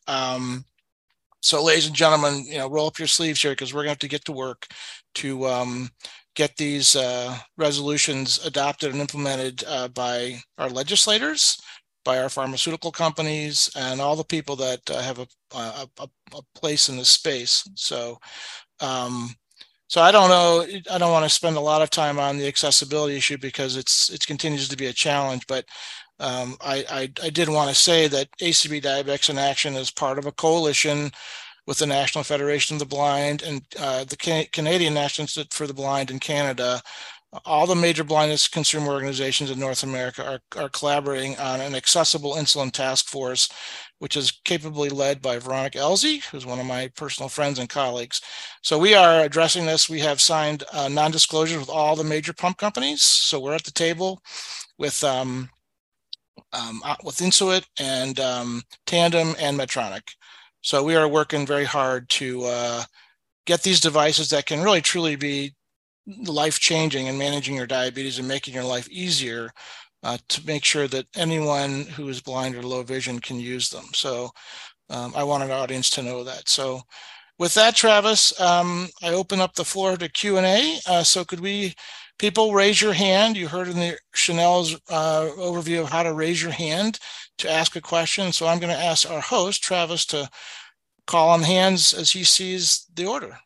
[0.08, 0.64] Um,
[1.40, 3.92] so, ladies and gentlemen, you know, roll up your sleeves here because we're going to
[3.92, 4.66] have to get to work
[5.14, 5.90] to um,
[6.34, 11.56] get these uh, resolutions adopted and implemented uh, by our legislators
[12.08, 16.08] by our pharmaceutical companies and all the people that uh, have a, a, a,
[16.54, 17.68] place in this space.
[17.74, 18.18] So,
[18.80, 19.28] um,
[19.88, 20.66] so I don't know.
[20.90, 24.08] I don't want to spend a lot of time on the accessibility issue because it's
[24.08, 25.46] it continues to be a challenge.
[25.46, 25.66] But
[26.18, 30.18] um, I, I, I did want to say that ACB Diabetics in Action is part
[30.18, 31.10] of a coalition
[31.66, 35.66] with the National Federation of the Blind and uh, the Can- Canadian National Institute for
[35.66, 36.80] the Blind in Canada
[37.44, 42.34] all the major blindness consumer organizations in North America are, are collaborating on an accessible
[42.34, 43.50] insulin task force,
[43.98, 48.22] which is capably led by Veronica Elsea, who's one of my personal friends and colleagues.
[48.62, 49.90] So we are addressing this.
[49.90, 53.02] We have signed uh, non-disclosures with all the major pump companies.
[53.02, 54.22] So we're at the table
[54.78, 55.50] with um,
[56.52, 60.14] um, uh, with Insulet and um, Tandem and Medtronic.
[60.62, 62.82] So we are working very hard to uh,
[63.44, 65.54] get these devices that can really truly be
[66.26, 69.50] life changing and managing your diabetes and making your life easier
[70.02, 73.84] uh, to make sure that anyone who is blind or low vision can use them.
[73.92, 74.30] So
[74.90, 76.48] um, I want our audience to know that.
[76.48, 76.82] So
[77.38, 80.78] with that, Travis, um, I open up the floor to Q&A.
[80.86, 81.74] Uh, so could we,
[82.18, 83.36] people raise your hand.
[83.36, 86.98] You heard in the Chanel's uh, overview of how to raise your hand
[87.38, 88.32] to ask a question.
[88.32, 90.28] So I'm going to ask our host, Travis, to
[91.06, 93.38] call on hands as he sees the order.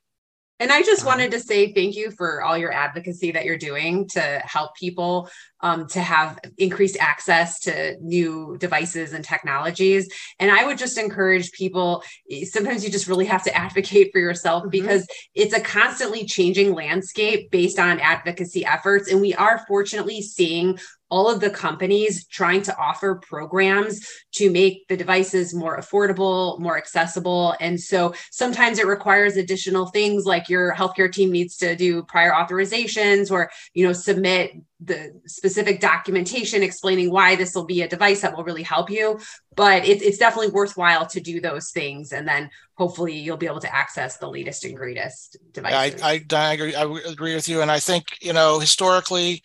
[0.62, 4.06] And I just wanted to say thank you for all your advocacy that you're doing
[4.10, 10.08] to help people um, to have increased access to new devices and technologies.
[10.38, 12.04] And I would just encourage people
[12.44, 14.70] sometimes you just really have to advocate for yourself mm-hmm.
[14.70, 15.04] because
[15.34, 19.10] it's a constantly changing landscape based on advocacy efforts.
[19.10, 20.78] And we are fortunately seeing
[21.12, 24.00] all of the companies trying to offer programs
[24.32, 27.54] to make the devices more affordable, more accessible.
[27.60, 32.32] And so sometimes it requires additional things like your healthcare team needs to do prior
[32.32, 38.22] authorizations or, you know, submit the specific documentation explaining why this will be a device
[38.22, 39.20] that will really help you.
[39.54, 42.12] But it, it's definitely worthwhile to do those things.
[42.12, 42.48] And then
[42.78, 46.02] hopefully you'll be able to access the latest and greatest devices.
[46.02, 47.60] I, I, I, agree, I agree with you.
[47.60, 49.42] And I think, you know, historically,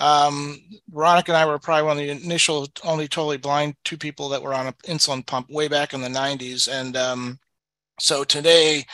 [0.00, 4.28] um, Veronica and I were probably one of the initial only totally blind two people
[4.30, 6.68] that were on an insulin pump way back in the 90s.
[6.68, 7.38] And um,
[8.00, 8.86] so today,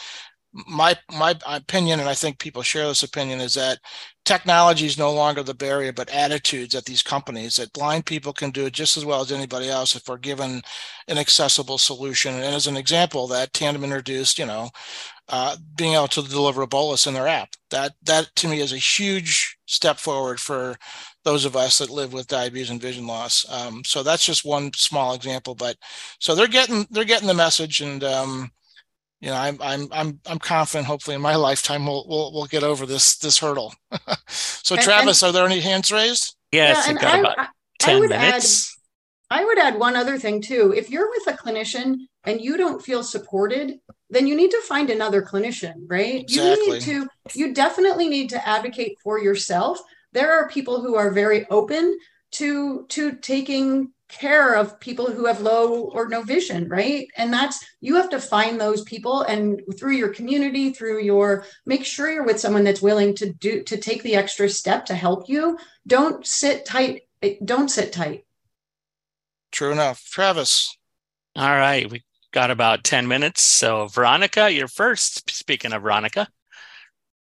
[0.68, 3.78] my my opinion, and I think people share this opinion, is that
[4.24, 7.56] technology is no longer the barrier, but attitudes at these companies.
[7.56, 10.62] That blind people can do it just as well as anybody else if we're given
[11.08, 12.34] an accessible solution.
[12.34, 14.70] And as an example, that Tandem introduced, you know,
[15.28, 17.50] uh, being able to deliver a bolus in their app.
[17.70, 20.76] That that to me is a huge step forward for
[21.24, 23.44] those of us that live with diabetes and vision loss.
[23.50, 25.56] Um, so that's just one small example.
[25.56, 25.76] But
[26.20, 28.52] so they're getting they're getting the message, and um,
[29.20, 30.86] you know I'm I'm I'm I'm confident.
[30.86, 33.74] Hopefully, in my lifetime, we'll we'll, we'll get over this this hurdle.
[34.28, 36.36] so, and, Travis, and, are there any hands raised?
[36.52, 37.46] Yes, yeah, got I, about I,
[37.80, 38.72] ten I minutes.
[39.30, 40.72] Add, I would add one other thing too.
[40.76, 44.90] If you're with a clinician and you don't feel supported, then you need to find
[44.90, 46.22] another clinician, right?
[46.22, 46.64] Exactly.
[46.64, 49.80] You need to, you definitely need to advocate for yourself.
[50.12, 51.98] There are people who are very open
[52.32, 57.64] to to taking care of people who have low or no vision right and that's
[57.80, 62.24] you have to find those people and through your community through your make sure you're
[62.24, 66.24] with someone that's willing to do to take the extra step to help you don't
[66.24, 68.24] sit tight eh, don't sit tight
[69.50, 70.76] true enough travis
[71.34, 72.04] all right we
[72.36, 73.40] got about 10 minutes.
[73.40, 75.30] So, Veronica, you're first.
[75.30, 76.28] Speaking of Veronica.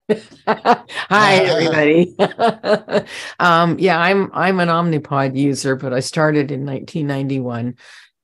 [0.48, 2.16] Hi everybody.
[3.38, 7.76] um, yeah, I'm I'm an Omnipod user, but I started in 1991.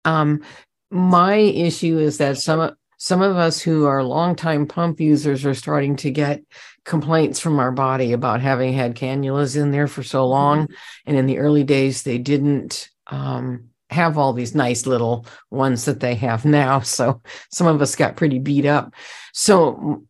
[0.04, 0.42] Um,
[0.90, 5.94] my issue is that some some of us who are longtime pump users are starting
[5.98, 6.42] to get
[6.84, 10.74] complaints from our body about having had cannulas in there for so long, mm-hmm.
[11.06, 16.00] and in the early days they didn't um, have all these nice little ones that
[16.00, 16.80] they have now.
[17.00, 18.94] So some of us got pretty beat up.
[19.32, 20.04] So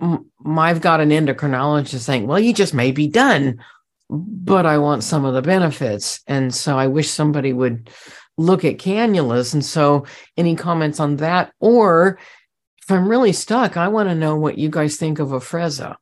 [0.47, 3.63] I've got an endocrinologist saying, well, you just may be done,
[4.09, 6.21] but I want some of the benefits.
[6.27, 7.91] And so I wish somebody would
[8.37, 9.53] look at cannulas.
[9.53, 10.07] And so
[10.37, 11.53] any comments on that?
[11.61, 12.19] Or
[12.83, 15.97] if I'm really stuck, I want to know what you guys think of Afrezza.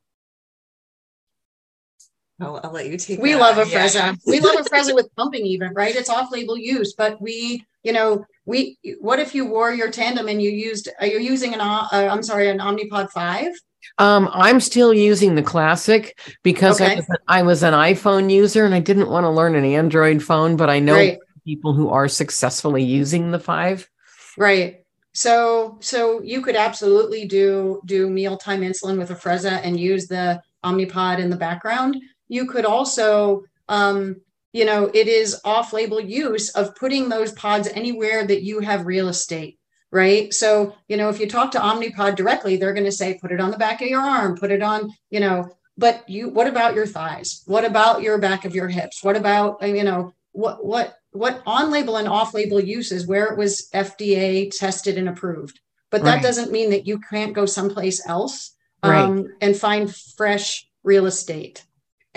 [2.41, 3.19] I'll, I'll let you take.
[3.19, 3.39] We that.
[3.39, 3.85] love a Yeah.
[3.85, 4.17] Afrezza.
[4.25, 5.95] We love a Afrezza with pumping even, right?
[5.95, 10.41] It's off-label use, but we, you know, we, what if you wore your tandem and
[10.41, 13.51] you used, are you using an, uh, I'm sorry, an Omnipod 5?
[13.97, 16.95] Um, I'm still using the classic because I, Okay.
[16.97, 20.55] was, I was an iPhone user and I didn't want to learn an Android phone,
[20.55, 21.19] but I know Right.
[21.45, 23.89] people who are successfully using the five.
[24.37, 24.77] Right.
[25.13, 30.41] So, so you could absolutely do, do mealtime insulin with a Afrezza and use the
[30.63, 31.97] Omnipod in the background.
[32.29, 34.15] You could also, um,
[34.53, 39.09] you know, it is off-label use of putting those pods anywhere that you have real
[39.09, 39.59] estate,
[39.91, 40.33] right?
[40.33, 43.41] So, you know, if you talk to Omnipod directly, they're going to say, put it
[43.41, 46.73] on the back of your arm, put it on, you know, but you, what about
[46.75, 47.43] your thighs?
[47.45, 49.03] What about your back of your hips?
[49.03, 53.69] What about, uh, you know, what, what, what on-label and off-label uses where it was
[53.73, 55.59] FDA tested and approved.
[55.89, 56.23] But that Right.
[56.23, 59.03] doesn't mean that you can't go someplace else Right.
[59.03, 61.65] um, and find fresh real estate.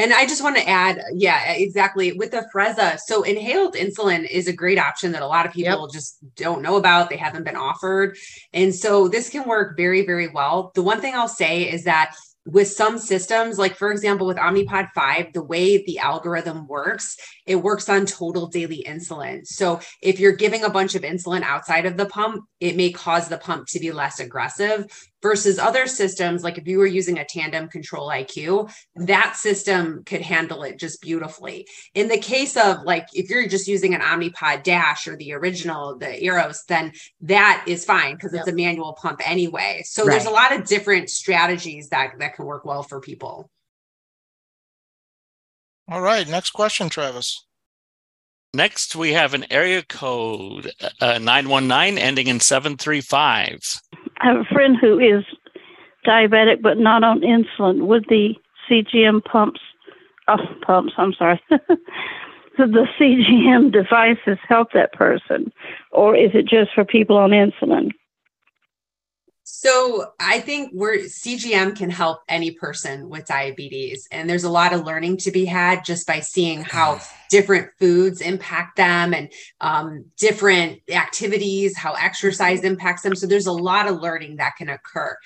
[0.03, 2.13] And I just want to add, yeah, exactly.
[2.13, 5.87] With the Afrezza, so inhaled insulin is a great option that a lot of people
[5.87, 7.09] just don't know about.
[7.09, 8.19] They haven't been offered.
[8.53, 10.73] And so this can work very, very well.
[10.75, 14.89] The one thing I'll say is that with some systems, like for example, with Omnipod
[14.93, 19.47] 5, the way the algorithm works, it works on total daily insulin.
[19.47, 23.29] So if you're giving a bunch of insulin outside of the pump, it may cause
[23.29, 24.87] the pump to be less aggressive
[25.23, 26.43] versus other systems.
[26.43, 31.01] Like if you were using a tandem control IQ, that system could handle it just
[31.01, 31.67] beautifully.
[31.95, 35.97] In the case of like, if you're just using an Omnipod Dash or the original,
[35.97, 36.93] the Eros, then
[37.23, 39.83] that is fine because it's a manual pump anyway.
[39.85, 43.51] So there's a lot of different strategies that that can work well for people.
[45.89, 47.45] All right, next question, Travis.
[48.55, 53.81] Next, we have an area code uh, 919 ending in 735.
[54.19, 55.25] I have a friend who is
[56.07, 57.87] diabetic but not on insulin.
[57.87, 58.35] Would the
[58.69, 59.61] CGM pumps,
[60.29, 60.37] oh,
[60.67, 61.41] pumps, I'm sorry,
[62.59, 65.51] the CGM devices help that person,
[65.91, 67.93] or is it just for people on insulin?
[69.45, 74.07] So I think we're CGM can help any person with diabetes.
[74.13, 78.21] And there's a lot of learning to be had just by seeing how different foods
[78.21, 83.17] impact them and um, different activities, how exercise impacts them.
[83.17, 85.17] So there's a lot of learning that can occur.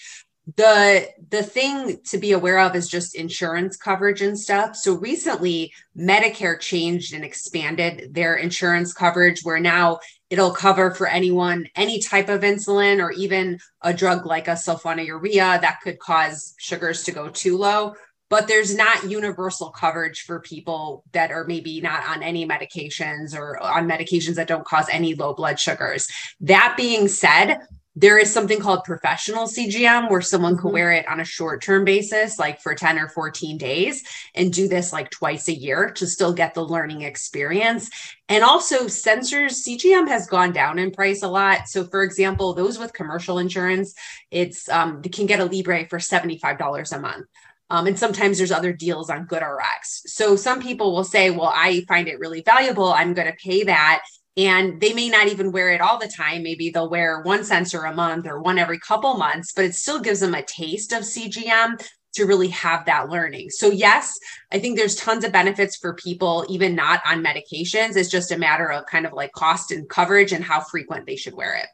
[0.56, 4.76] The the thing to be aware of is just insurance coverage and stuff.
[4.76, 9.98] So recently Medicare changed and expanded their insurance coverage where now
[10.30, 15.60] it'll cover for anyone any type of insulin or even a drug like a sulfonylurea
[15.60, 17.94] that could cause sugars to go too low.
[18.28, 23.62] But there's not universal coverage for people that are maybe not on any medications or
[23.62, 26.08] on medications that don't cause any low blood sugars.
[26.40, 27.60] That being said
[27.98, 31.84] there is something called professional CGM where someone can wear it on a short term
[31.84, 36.06] basis, like for 10 or 14 days, and do this like twice a year to
[36.06, 37.90] still get the learning experience.
[38.28, 41.68] And also, sensors, CGM has gone down in price a lot.
[41.68, 43.94] So, for example, those with commercial insurance,
[44.30, 47.26] it's um, you can get a Libre for $75 a month.
[47.68, 50.02] Um, and sometimes there's other deals on GoodRx.
[50.06, 52.92] So some people will say, well, I find it really valuable.
[52.92, 54.02] I'm going to pay that
[54.36, 57.84] and they may not even wear it all the time maybe they'll wear one sensor
[57.84, 61.02] a month or one every couple months but it still gives them a taste of
[61.02, 61.80] cgm
[62.12, 64.18] to really have that learning so yes
[64.52, 68.38] i think there's tons of benefits for people even not on medications it's just a
[68.38, 71.66] matter of kind of like cost and coverage and how frequent they should wear it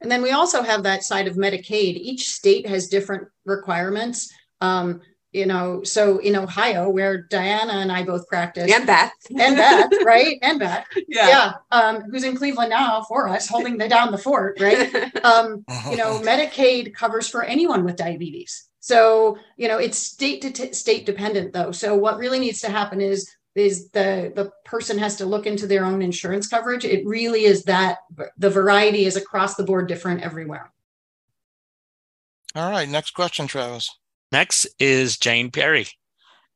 [0.00, 1.96] And then we also have that side of Medicaid.
[1.96, 4.32] Each state has different requirements.
[4.60, 5.00] Um,
[5.32, 9.90] you know, so in Ohio, where Diana and I both practice, and beth and Beth,
[10.04, 10.38] right?
[10.42, 14.60] And Beth, yeah, um, who's in Cleveland now for us, holding the, down the fort,
[14.60, 14.94] right?
[15.24, 18.68] Um, you know, Medicaid covers for anyone with diabetes.
[18.80, 21.72] So, you know, it's state to t- state dependent though.
[21.72, 25.66] So what really needs to happen is is the the person has to look into
[25.66, 26.84] their own insurance coverage.
[26.84, 27.98] It really is that
[28.38, 30.72] the variety is across the board different everywhere.
[32.54, 33.94] All right, next question, Travis.
[34.30, 35.86] Next is Jane Perry.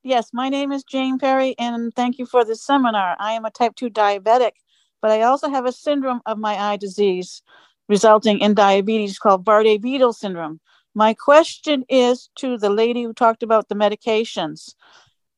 [0.03, 3.17] Yes, my name is Jane Perry, and thank you for this seminar.
[3.19, 4.53] I am a type 2 diabetic,
[5.01, 7.43] but I also have a syndrome of my eye disease
[7.89, 10.61] resulting in diabetes called Bardet-Biedl syndrome.
[10.95, 14.75] My question is to the lady who talked about the medications.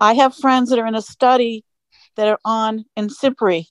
[0.00, 1.64] I have friends that are in a study
[2.16, 3.66] that are on Imcivree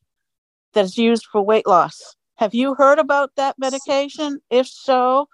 [0.73, 2.15] that's used for weight loss.
[2.37, 4.39] Have you heard about that medication?
[4.49, 5.27] If so,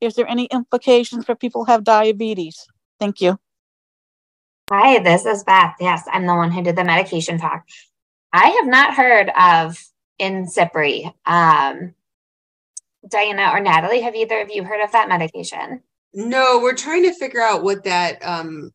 [0.00, 2.66] is there any implications for people who have diabetes?
[3.00, 3.38] Thank you.
[4.70, 5.76] Hi, this is Beth.
[5.80, 7.66] Yes, I'm the one who did the medication talk.
[8.32, 9.82] I have not heard of
[10.20, 11.12] Imcivree.
[11.24, 11.94] Um,
[13.08, 15.82] Diana or Natalie, have either of you heard of that medication?
[16.12, 18.72] No, we're trying to figure out what that um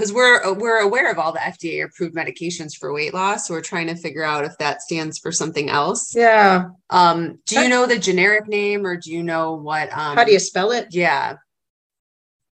[0.00, 3.46] because we're we're aware of all the FDA approved medications for weight loss.
[3.46, 6.14] So we're trying to figure out if that stands for something else.
[6.16, 6.70] Yeah.
[6.88, 10.32] Um, do you know the generic name or do you know what um How do
[10.32, 10.88] you spell it?
[10.90, 11.36] yeah.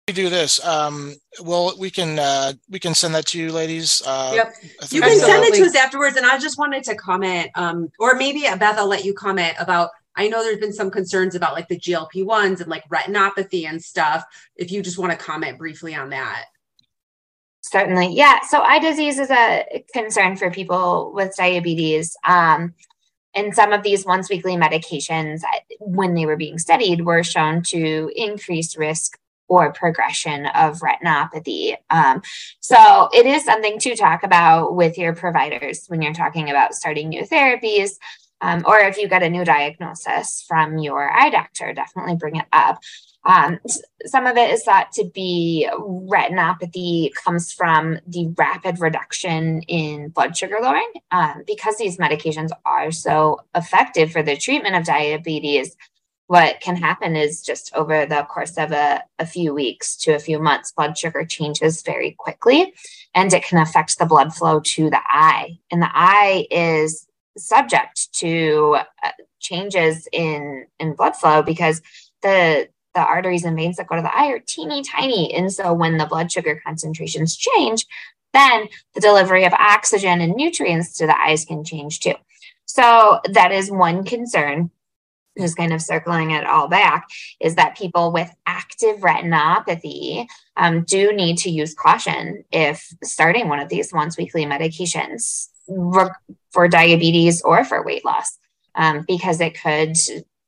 [0.07, 0.62] We do this.
[0.65, 4.03] Um, well, we can uh, we can send that to you, ladies.
[4.07, 4.55] Uh, Yep.
[4.91, 6.16] You can send it to us afterwards.
[6.16, 9.91] And I just wanted to comment, um, or maybe Beth, I'll let you comment about.
[10.16, 13.81] I know there's been some concerns about like the GLP ones and like retinopathy and
[13.83, 14.25] stuff.
[14.57, 16.47] If you just want to comment briefly on that.
[17.70, 18.15] Certainly.
[18.15, 18.40] Yeah.
[18.49, 22.16] So eye disease is a concern for people with diabetes.
[22.27, 22.74] Um,
[23.35, 25.43] and some of these once weekly medications,
[25.81, 29.19] when they were being studied, were shown to increase risk
[29.49, 31.77] or progression of retinopathy.
[31.90, 32.23] Um,
[32.61, 37.11] so it is something to talk about with your providers when you're talking about starting
[37.11, 37.93] new therapies.
[38.40, 42.47] Um, or if you get a new diagnosis from your eye doctor, definitely bring it
[42.53, 42.78] up.
[43.24, 43.59] Um,
[44.07, 50.36] some of it is thought to be retinopathy comes from the rapid reduction in blood
[50.36, 50.90] sugar lowering.
[51.11, 55.77] Um, because these medications are so effective for the treatment of diabetes,
[56.28, 60.19] what can happen is just over the course of a, a few weeks to a
[60.19, 62.74] few months, blood sugar changes very quickly
[63.15, 65.59] and it can affect the blood flow to the eye.
[65.70, 67.07] And the eye is
[67.39, 71.81] subject to uh, changes in, in blood flow because
[72.20, 72.69] the
[72.99, 75.33] the arteries and veins that go to the eye are teeny tiny.
[75.33, 77.87] And so when the blood sugar concentrations change,
[78.33, 82.15] then the delivery of oxygen and nutrients to the eyes can change too.
[82.66, 84.70] So that is one concern.
[85.39, 87.07] Just kind of circling it all back
[87.41, 90.27] is that people with active retinopathy
[90.57, 95.47] um, do need to use caution if starting one of these once weekly medications
[96.51, 98.37] for diabetes or for weight loss,
[98.75, 99.97] um, because it could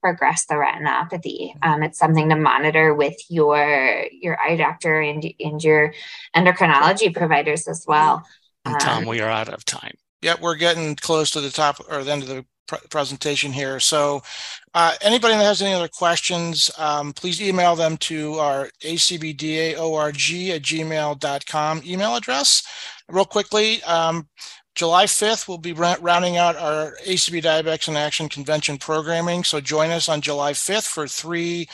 [0.00, 1.52] progress the retinopathy.
[1.62, 5.92] Um, it's something to monitor with your your eye doctor and, and your
[6.36, 8.24] endocrinology providers as well.
[8.64, 9.94] And Tom, Um, we are out of time.
[10.22, 13.80] Yep, we're getting close to the top or the end of the pr- presentation here.
[13.80, 14.22] So,
[14.74, 20.62] uh, anybody that has any other questions, um, please email them to our acbdaorg at
[20.62, 22.62] gmail.com email address.
[23.08, 24.28] Real quickly, um,
[24.80, 29.44] July 5th, we'll be rounding out our ACB Diabetics in Action Convention programming.
[29.44, 31.68] So join us on July 5th for three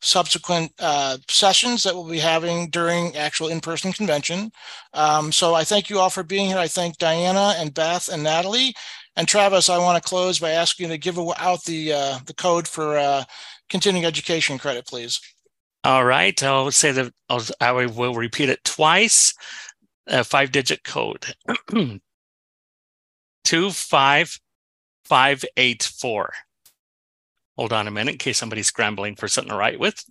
[0.00, 4.52] subsequent uh, sessions that we'll be having during actual in-person convention.
[4.94, 6.58] Um, so I thank you all for being here.
[6.58, 8.72] I thank Diana and Beth and Natalie.
[9.16, 12.34] And Travis, I want to close by asking you to give out the uh, the
[12.34, 13.24] code for uh,
[13.70, 15.20] continuing education credit, please.
[15.82, 16.40] All right.
[16.40, 19.34] I'll say that I'll, I will repeat it twice.
[20.06, 21.34] A five digit code
[23.44, 26.32] 25584.
[27.56, 30.02] Hold on a minute in case somebody's scrambling for something to write with.